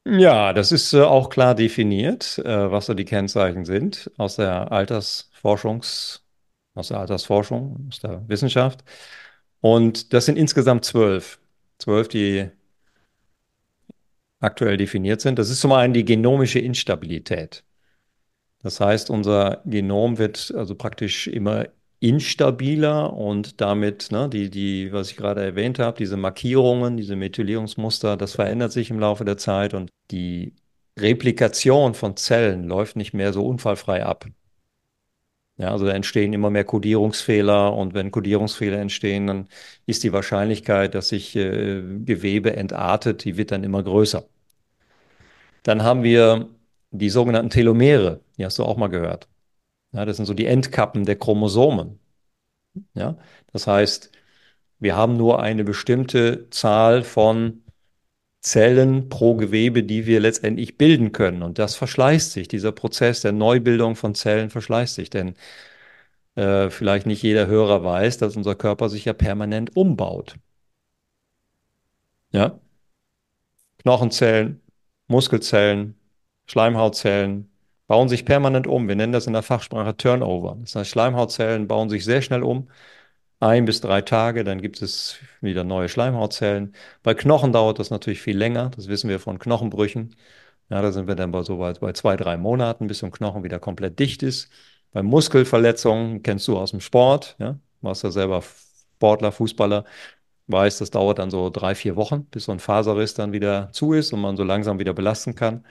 [0.05, 4.71] Ja, das ist äh, auch klar definiert, äh, was so die Kennzeichen sind aus der
[4.71, 6.23] Altersforschungs,
[6.75, 8.85] aus der Altersforschung, aus der Wissenschaft.
[9.59, 11.41] Und das sind insgesamt zwölf.
[11.77, 12.49] Zwölf, die
[14.43, 15.39] aktuell definiert sind.
[15.39, 17.63] Das ist zum einen die genomische Instabilität.
[18.61, 21.67] Das heißt, unser Genom wird also praktisch immer
[21.99, 28.17] instabiler und damit, ne, die, die, was ich gerade erwähnt habe, diese Markierungen, diese Methylierungsmuster,
[28.17, 30.53] das verändert sich im Laufe der Zeit und die
[30.99, 34.25] Replikation von Zellen läuft nicht mehr so unfallfrei ab.
[35.57, 39.47] Ja, also da entstehen immer mehr Kodierungsfehler und wenn Kodierungsfehler entstehen, dann
[39.85, 44.25] ist die Wahrscheinlichkeit, dass sich äh, Gewebe entartet, die wird dann immer größer.
[45.63, 46.49] Dann haben wir
[46.91, 49.27] die sogenannten Telomere, die hast du auch mal gehört.
[49.93, 51.99] Ja, das sind so die Endkappen der Chromosomen.
[52.95, 53.17] Ja,
[53.51, 54.11] das heißt,
[54.79, 57.63] wir haben nur eine bestimmte Zahl von
[58.41, 61.43] Zellen pro Gewebe, die wir letztendlich bilden können.
[61.43, 62.47] Und das verschleißt sich.
[62.49, 65.09] Dieser Prozess der Neubildung von Zellen verschleißt sich.
[65.09, 65.35] Denn
[66.35, 70.35] äh, vielleicht nicht jeder Hörer weiß, dass unser Körper sich ja permanent umbaut.
[72.31, 72.59] Ja?
[73.77, 74.61] Knochenzellen,
[75.13, 75.95] Muskelzellen,
[76.47, 77.51] Schleimhautzellen
[77.87, 78.87] bauen sich permanent um.
[78.87, 80.57] Wir nennen das in der Fachsprache Turnover.
[80.61, 82.69] Das heißt, Schleimhautzellen bauen sich sehr schnell um.
[83.39, 86.73] Ein bis drei Tage, dann gibt es wieder neue Schleimhautzellen.
[87.03, 88.71] Bei Knochen dauert das natürlich viel länger.
[88.75, 90.15] Das wissen wir von Knochenbrüchen.
[90.69, 93.11] Ja, da sind wir dann bei so weit bei zwei, drei Monaten, bis so ein
[93.11, 94.49] Knochen wieder komplett dicht ist.
[94.91, 99.85] Bei Muskelverletzungen kennst du aus dem Sport, ja, warst ja selber Sportler, Fußballer,
[100.47, 103.93] weiß, das dauert dann so drei, vier Wochen, bis so ein Faserriss dann wieder zu
[103.93, 105.65] ist und man so langsam wieder belasten kann.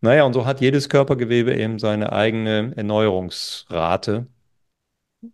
[0.00, 4.26] Naja, und so hat jedes Körpergewebe eben seine eigene Erneuerungsrate.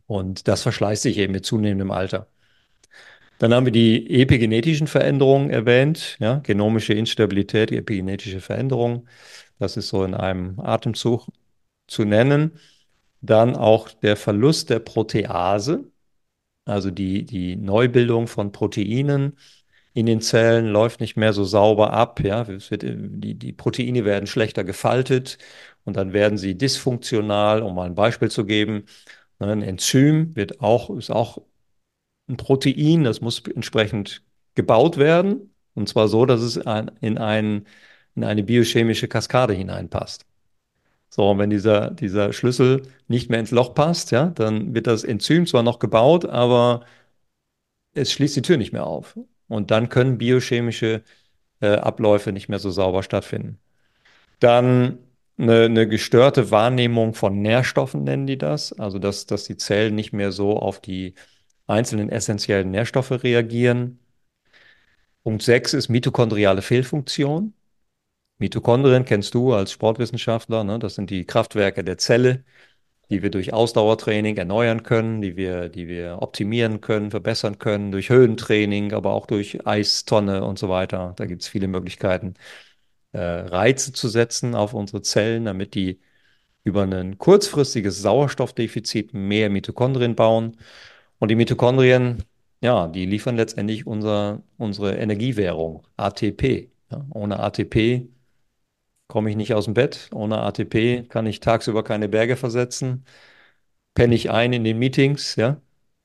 [0.07, 2.29] Und das verschleißt sich eben mit zunehmendem Alter.
[3.39, 9.09] Dann haben wir die epigenetischen Veränderungen erwähnt, ja, genomische Instabilität, epigenetische Veränderungen.
[9.59, 11.29] Das ist so in einem Atemzug
[11.87, 12.59] zu nennen.
[13.21, 15.85] Dann auch der Verlust der Protease,
[16.67, 19.39] also die, die Neubildung von Proteinen
[19.95, 22.21] in den Zellen läuft nicht mehr so sauber ab.
[22.23, 22.47] Ja?
[22.49, 25.39] Wird, die, die Proteine werden schlechter gefaltet
[25.85, 28.85] und dann werden sie dysfunktional, um mal ein Beispiel zu geben.
[29.39, 31.39] Ne, ein Enzym wird auch, ist auch
[32.29, 34.23] ein Protein, das muss entsprechend
[34.55, 35.55] gebaut werden.
[35.75, 37.67] Und zwar so, dass es in, ein,
[38.15, 40.26] in eine biochemische Kaskade hineinpasst.
[41.17, 45.03] So, und wenn dieser, dieser Schlüssel nicht mehr ins Loch passt, ja, dann wird das
[45.03, 46.85] Enzym zwar noch gebaut, aber
[47.95, 49.19] es schließt die Tür nicht mehr auf.
[49.49, 51.03] Und dann können biochemische
[51.61, 53.59] äh, Abläufe nicht mehr so sauber stattfinden.
[54.41, 54.99] Dann
[55.39, 58.73] eine, eine, gestörte Wahrnehmung von Nährstoffen nennen die das.
[58.75, 61.15] Also, dass, dass die Zellen nicht mehr so auf die
[61.67, 64.01] einzelnen essentiellen Nährstoffe reagieren.
[65.25, 67.55] Punkt 6 ist mitochondriale Fehlfunktion.
[68.39, 70.79] Mitochondrien kennst du als Sportwissenschaftler, ne?
[70.79, 72.45] das sind die Kraftwerke der Zelle,
[73.11, 78.11] die wir durch Ausdauertraining erneuern können, die wir, die wir optimieren können, verbessern können, durch
[78.11, 81.15] Höhentraining, aber auch durch Eistonne und so weiter.
[81.17, 82.35] Da gibt es viele Möglichkeiten,
[83.13, 86.01] äh, Reize zu setzen auf unsere Zellen, damit die
[86.65, 90.59] über ein kurzfristiges Sauerstoffdefizit mehr Mitochondrien bauen.
[91.19, 92.25] Und die Mitochondrien,
[92.61, 96.71] ja, die liefern letztendlich unser, unsere Energiewährung, ATP.
[96.91, 98.09] Ja, ohne ATP
[99.09, 100.11] komme ich nicht aus dem Bett.
[100.13, 103.05] Ohne ATP kann ich tagsüber keine Berge versetzen.
[103.95, 105.61] Penne ich ein in den Meetings, ja,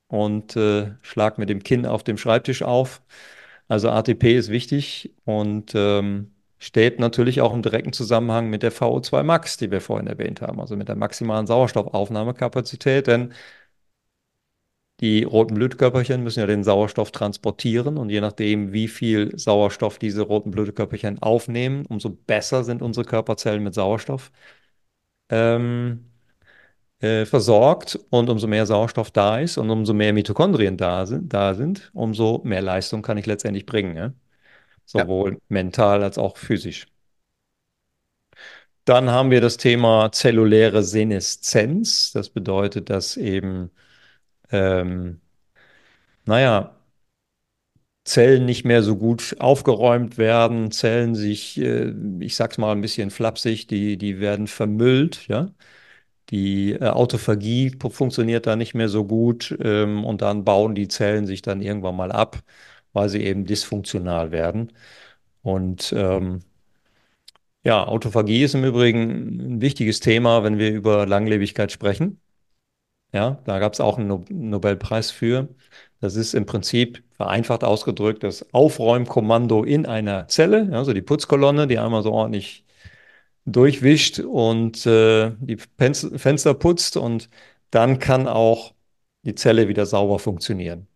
[0.08, 3.02] und äh, schlag mit dem Kinn auf dem Schreibtisch auf.
[3.68, 9.22] Also ATP ist wichtig und ähm, steht natürlich auch im direkten Zusammenhang mit der VO2
[9.24, 13.32] Max, die wir vorhin erwähnt haben, also mit der maximalen Sauerstoffaufnahmekapazität, denn
[15.02, 20.22] die roten Blutkörperchen müssen ja den Sauerstoff transportieren und je nachdem, wie viel Sauerstoff diese
[20.22, 24.32] roten Blutkörperchen aufnehmen, umso besser sind unsere Körperzellen mit Sauerstoff
[25.30, 26.04] ähm,
[27.00, 31.54] äh, versorgt und umso mehr Sauerstoff da ist und umso mehr Mitochondrien da sind, da
[31.54, 33.96] sind umso mehr Leistung kann ich letztendlich bringen.
[33.96, 34.12] Ja?
[34.86, 35.38] Sowohl ja.
[35.48, 36.86] mental als auch physisch.
[38.84, 42.12] Dann haben wir das Thema zelluläre Seneszenz.
[42.12, 43.70] Das bedeutet, dass eben,
[44.52, 45.20] ähm,
[46.26, 46.72] naja,
[48.04, 53.10] Zellen nicht mehr so gut aufgeräumt werden, Zellen sich, äh, ich sag's mal ein bisschen
[53.10, 55.50] flapsig, die, die werden vermüllt, ja.
[56.30, 61.26] Die äh, Autophagie funktioniert da nicht mehr so gut ähm, und dann bauen die Zellen
[61.26, 62.42] sich dann irgendwann mal ab,
[62.94, 64.72] weil sie eben dysfunktional werden.
[65.42, 66.40] Und ähm,
[67.64, 72.20] ja, Autophagie ist im Übrigen ein wichtiges Thema, wenn wir über Langlebigkeit sprechen.
[73.12, 75.48] Ja, da gab es auch einen no Nobelpreis für.
[76.00, 81.78] Das ist im Prinzip vereinfacht ausgedrückt das Aufräumkommando in einer Zelle, also die Putzkolonne, die
[81.78, 82.64] einmal so ordentlich
[83.46, 87.28] durchwischt und äh, die Fenster putzt und
[87.70, 88.74] dann kann auch
[89.24, 90.88] die Zelle wieder sauber funktionieren.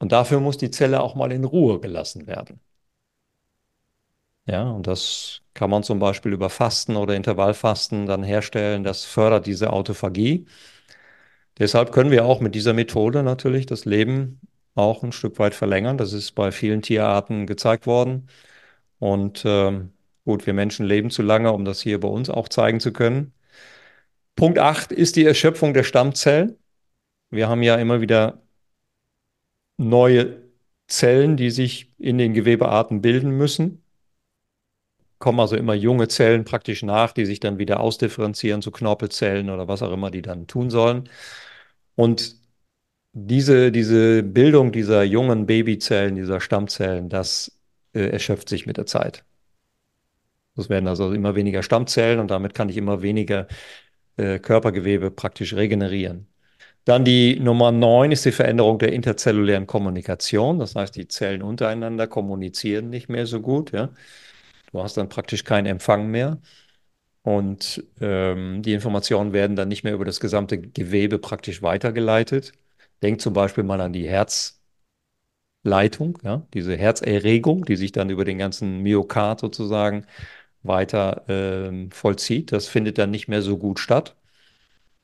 [0.00, 2.60] Und dafür muss die Zelle auch mal in Ruhe gelassen werden.
[4.46, 8.82] Ja, und das kann man zum Beispiel über Fasten oder Intervallfasten dann herstellen.
[8.82, 10.46] Das fördert diese Autophagie.
[11.58, 14.40] Deshalb können wir auch mit dieser Methode natürlich das Leben
[14.74, 15.98] auch ein Stück weit verlängern.
[15.98, 18.28] Das ist bei vielen Tierarten gezeigt worden.
[18.98, 19.92] Und ähm,
[20.24, 23.32] gut, wir Menschen leben zu lange, um das hier bei uns auch zeigen zu können.
[24.36, 26.56] Punkt 8 ist die Erschöpfung der Stammzellen.
[27.30, 28.42] Wir haben ja immer wieder
[29.78, 30.42] neue
[30.88, 33.82] Zellen, die sich in den Gewebearten bilden müssen
[35.18, 39.68] kommen also immer junge Zellen praktisch nach, die sich dann wieder ausdifferenzieren zu Knorpelzellen oder
[39.68, 41.08] was auch immer die dann tun sollen.
[41.98, 42.36] Und
[43.12, 47.58] diese, diese Bildung dieser jungen Babyzellen, dieser Stammzellen, das
[47.92, 49.24] äh, erschöpft sich mit der Zeit.
[50.56, 53.48] Es werden also immer weniger Stammzellen und damit kann ich immer weniger
[54.16, 56.28] äh, Körpergewebe praktisch regenerieren.
[56.84, 60.60] Dann die Nummer 9 ist die Veränderung der interzellulären Kommunikation.
[60.60, 63.72] Das heißt, die Zellen untereinander kommunizieren nicht mehr so gut.
[63.72, 63.90] Ja?
[64.72, 66.38] Du hast dann praktisch keinen Empfang mehr.
[67.28, 72.52] Und ähm, die Informationen werden dann nicht mehr über das gesamte Gewebe praktisch weitergeleitet.
[73.02, 74.58] Denk zum Beispiel mal an die Herzleitung,
[76.22, 80.06] ja, diese Herzerregung, die sich dann über den ganzen Myokard sozusagen
[80.62, 82.52] weiter ähm, vollzieht.
[82.52, 84.16] Das findet dann nicht mehr so gut statt,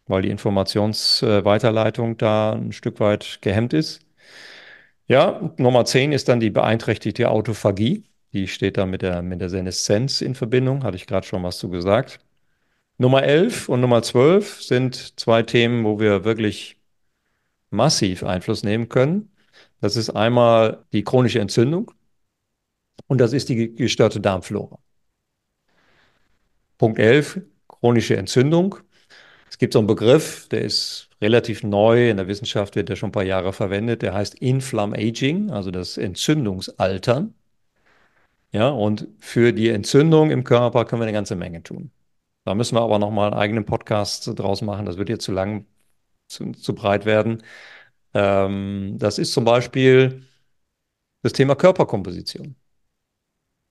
[0.07, 4.03] weil die Informationsweiterleitung äh, da ein Stück weit gehemmt ist.
[5.07, 8.05] Ja, Nummer 10 ist dann die beeinträchtigte Autophagie.
[8.35, 11.59] Die steht da mit der, mit der Seneszenz in Verbindung, hatte ich gerade schon was
[11.59, 12.19] zu gesagt.
[12.99, 16.77] Nummer 11 und Nummer 12 sind zwei Themen, wo wir wirklich
[17.71, 19.31] massiv Einfluss nehmen können.
[19.81, 21.93] Das ist einmal die chronische Entzündung
[23.07, 24.79] und das ist die gestörte Darmflora.
[26.77, 28.77] Punkt 11, chronische Entzündung.
[29.49, 33.11] Es gibt so einen Begriff, der ist relativ neu, in der Wissenschaft wird der schon
[33.11, 37.35] ein paar Jahre verwendet, der heißt Inflammaging, also das Entzündungsaltern.
[38.55, 41.91] Ja, und für die Entzündung im Körper können wir eine ganze Menge tun.
[42.45, 44.87] Da müssen wir aber nochmal einen eigenen Podcast draus machen.
[44.87, 45.67] Das wird jetzt zu lang,
[46.29, 47.43] zu, zu breit werden.
[48.15, 50.25] Ähm, das ist zum Beispiel
[51.23, 52.57] das Thema Körperkomposition.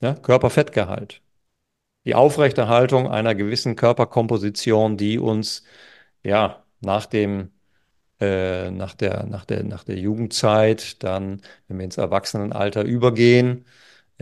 [0.02, 1.22] Ja, Körperfettgehalt.
[2.06, 5.64] Die Aufrechterhaltung einer gewissen Körperkomposition, die uns
[6.24, 7.52] ja nach dem
[8.20, 13.66] äh, nach der, nach der, nach der Jugendzeit, dann, wenn wir ins Erwachsenenalter übergehen,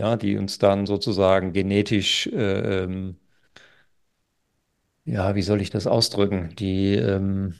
[0.02, 3.16] ja, die uns dann sozusagen genetisch, äh, ähm,
[5.04, 6.54] ja, wie soll ich das ausdrücken?
[6.56, 7.54] Die, ähm,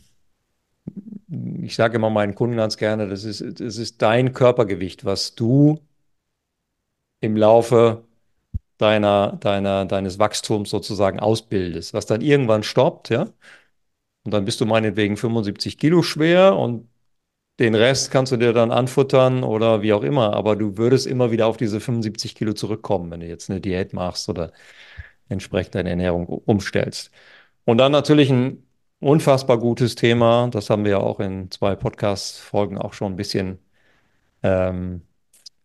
[1.63, 5.81] ich sage immer meinen Kunden ganz gerne, das ist, das ist dein Körpergewicht, was du
[7.21, 8.05] im Laufe
[8.77, 13.29] deiner, deiner, deines Wachstums sozusagen ausbildest, was dann irgendwann stoppt, ja.
[14.25, 16.89] Und dann bist du meinetwegen 75 Kilo schwer und
[17.59, 21.31] den Rest kannst du dir dann anfuttern oder wie auch immer, aber du würdest immer
[21.31, 24.53] wieder auf diese 75 Kilo zurückkommen, wenn du jetzt eine Diät machst oder
[25.29, 27.11] entsprechend deine Ernährung umstellst.
[27.65, 28.65] Und dann natürlich ein
[29.01, 33.59] unfassbar gutes Thema, das haben wir ja auch in zwei Podcast-Folgen auch schon ein bisschen
[34.43, 35.03] ähm,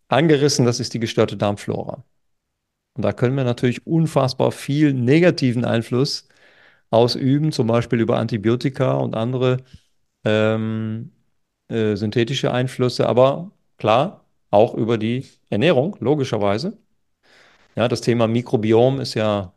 [0.10, 2.04] angerissen, das ist die gestörte Darmflora.
[2.96, 6.28] Und da können wir natürlich unfassbar viel negativen Einfluss
[6.90, 9.58] ausüben, zum Beispiel über Antibiotika und andere
[10.26, 11.12] ähm,
[11.70, 16.78] äh, synthetische Einflüsse, aber klar, auch über die Ernährung, logischerweise.
[17.76, 19.54] Ja, das Thema Mikrobiom ist ja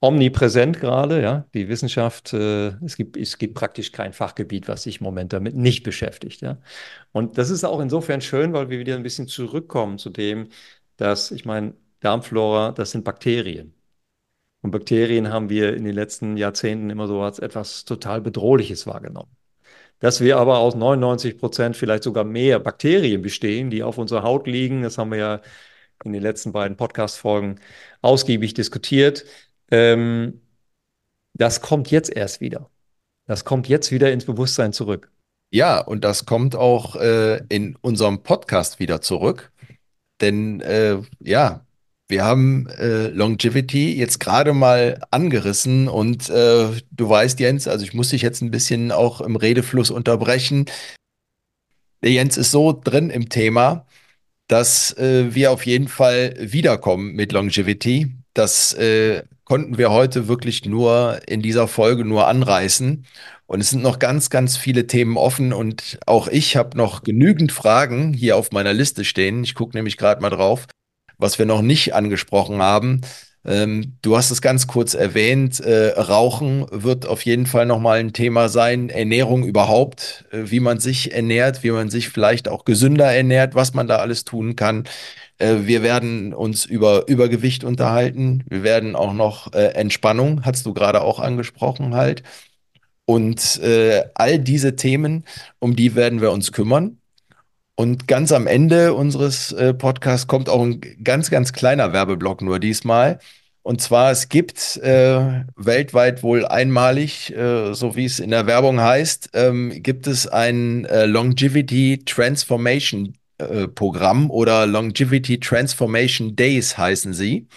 [0.00, 1.46] omnipräsent gerade, ja.
[1.54, 5.54] Die Wissenschaft, äh, es gibt, es gibt praktisch kein Fachgebiet, was sich im Moment damit
[5.56, 6.58] nicht beschäftigt, ja.
[7.12, 10.48] Und das ist auch insofern schön, weil wir wieder ein bisschen zurückkommen zu dem,
[10.96, 13.74] dass, ich meine, Darmflora, das sind Bakterien.
[14.62, 19.30] Und Bakterien haben wir in den letzten Jahrzehnten immer so als etwas total Bedrohliches wahrgenommen.
[20.02, 24.48] Dass wir aber aus 99 Prozent vielleicht sogar mehr Bakterien bestehen, die auf unserer Haut
[24.48, 25.40] liegen, das haben wir ja
[26.04, 27.60] in den letzten beiden Podcast-Folgen
[28.00, 29.24] ausgiebig diskutiert.
[29.70, 30.40] Ähm,
[31.34, 32.68] das kommt jetzt erst wieder.
[33.26, 35.12] Das kommt jetzt wieder ins Bewusstsein zurück.
[35.52, 39.52] Ja, und das kommt auch äh, in unserem Podcast wieder zurück.
[40.20, 41.64] Denn äh, ja,
[42.12, 47.94] wir haben äh, Longevity jetzt gerade mal angerissen und äh, du weißt, Jens, also ich
[47.94, 50.66] muss dich jetzt ein bisschen auch im Redefluss unterbrechen.
[52.02, 53.86] Der Jens ist so drin im Thema,
[54.46, 58.14] dass äh, wir auf jeden Fall wiederkommen mit Longevity.
[58.34, 63.06] Das äh, konnten wir heute wirklich nur in dieser Folge nur anreißen.
[63.46, 67.52] Und es sind noch ganz, ganz viele Themen offen und auch ich habe noch genügend
[67.52, 69.44] Fragen hier auf meiner Liste stehen.
[69.44, 70.66] Ich gucke nämlich gerade mal drauf,
[71.22, 73.00] was wir noch nicht angesprochen haben.
[73.44, 75.58] Ähm, du hast es ganz kurz erwähnt.
[75.60, 78.88] Äh, Rauchen wird auf jeden Fall nochmal ein Thema sein.
[78.88, 83.74] Ernährung überhaupt, äh, wie man sich ernährt, wie man sich vielleicht auch gesünder ernährt, was
[83.74, 84.84] man da alles tun kann.
[85.38, 88.44] Äh, wir werden uns über Übergewicht unterhalten.
[88.48, 92.22] Wir werden auch noch äh, Entspannung, hast du gerade auch angesprochen halt.
[93.04, 95.24] Und äh, all diese Themen,
[95.58, 97.01] um die werden wir uns kümmern.
[97.82, 102.60] Und ganz am Ende unseres äh, Podcasts kommt auch ein ganz, ganz kleiner Werbeblock nur
[102.60, 103.18] diesmal.
[103.62, 108.80] Und zwar, es gibt äh, weltweit wohl einmalig, äh, so wie es in der Werbung
[108.80, 117.12] heißt, ähm, gibt es ein äh, Longevity Transformation äh, Programm oder Longevity Transformation Days heißen
[117.12, 117.48] sie.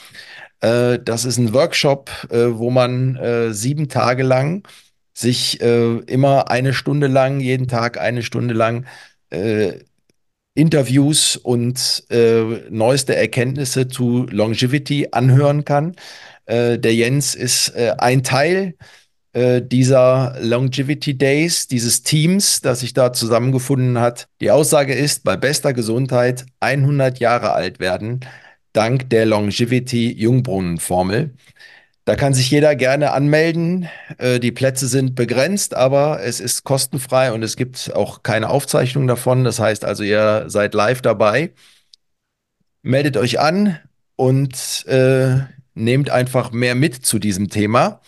[0.59, 4.67] Äh, das ist ein Workshop, äh, wo man sieben Tage lang
[5.13, 8.85] sich immer eine Stunde lang, jeden Tag eine Stunde lang
[10.55, 15.95] Interviews und äh, neueste Erkenntnisse zu Longevity anhören kann.
[16.45, 18.75] Äh, der Jens ist äh, ein Teil
[19.33, 24.29] äh, dieser Longevity Days, dieses Teams, das sich da zusammengefunden hat.
[24.39, 28.21] Die Aussage ist, bei bester Gesundheit 100 Jahre alt werden,
[28.71, 31.33] dank der Longevity Jungbrunnenformel.
[32.05, 33.89] Da kann sich jeder gerne anmelden.
[34.19, 39.07] Äh, die Plätze sind begrenzt, aber es ist kostenfrei und es gibt auch keine Aufzeichnung
[39.07, 39.43] davon.
[39.43, 41.53] Das heißt also, ihr seid live dabei.
[42.83, 43.79] Meldet euch an
[44.15, 45.39] und äh,
[45.73, 48.01] nehmt einfach mehr mit zu diesem Thema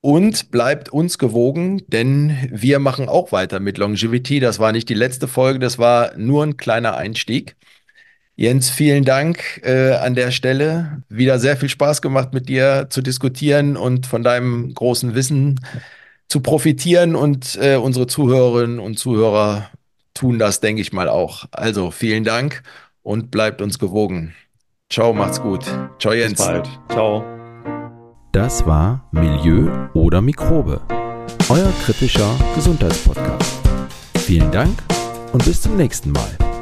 [0.00, 4.40] und bleibt uns gewogen, denn wir machen auch weiter mit Longevity.
[4.40, 7.56] Das war nicht die letzte Folge, das war nur ein kleiner Einstieg.
[8.38, 11.02] Jens, vielen Dank äh, an der Stelle.
[11.08, 15.58] Wieder sehr viel Spaß gemacht, mit dir zu diskutieren und von deinem großen Wissen
[16.28, 17.16] zu profitieren.
[17.16, 19.70] Und äh, unsere Zuhörerinnen und Zuhörer
[20.12, 21.46] tun das, denke ich mal, auch.
[21.50, 22.62] Also vielen Dank
[23.02, 24.34] und bleibt uns gewogen.
[24.90, 25.64] Ciao, macht's gut.
[25.98, 26.36] Ciao, Jens.
[26.36, 26.68] Bis bald.
[26.90, 27.24] Ciao.
[28.32, 30.82] Das war Milieu oder Mikrobe,
[31.48, 33.60] euer kritischer Gesundheitspodcast.
[34.18, 34.78] Vielen Dank
[35.32, 36.55] und bis zum nächsten Mal.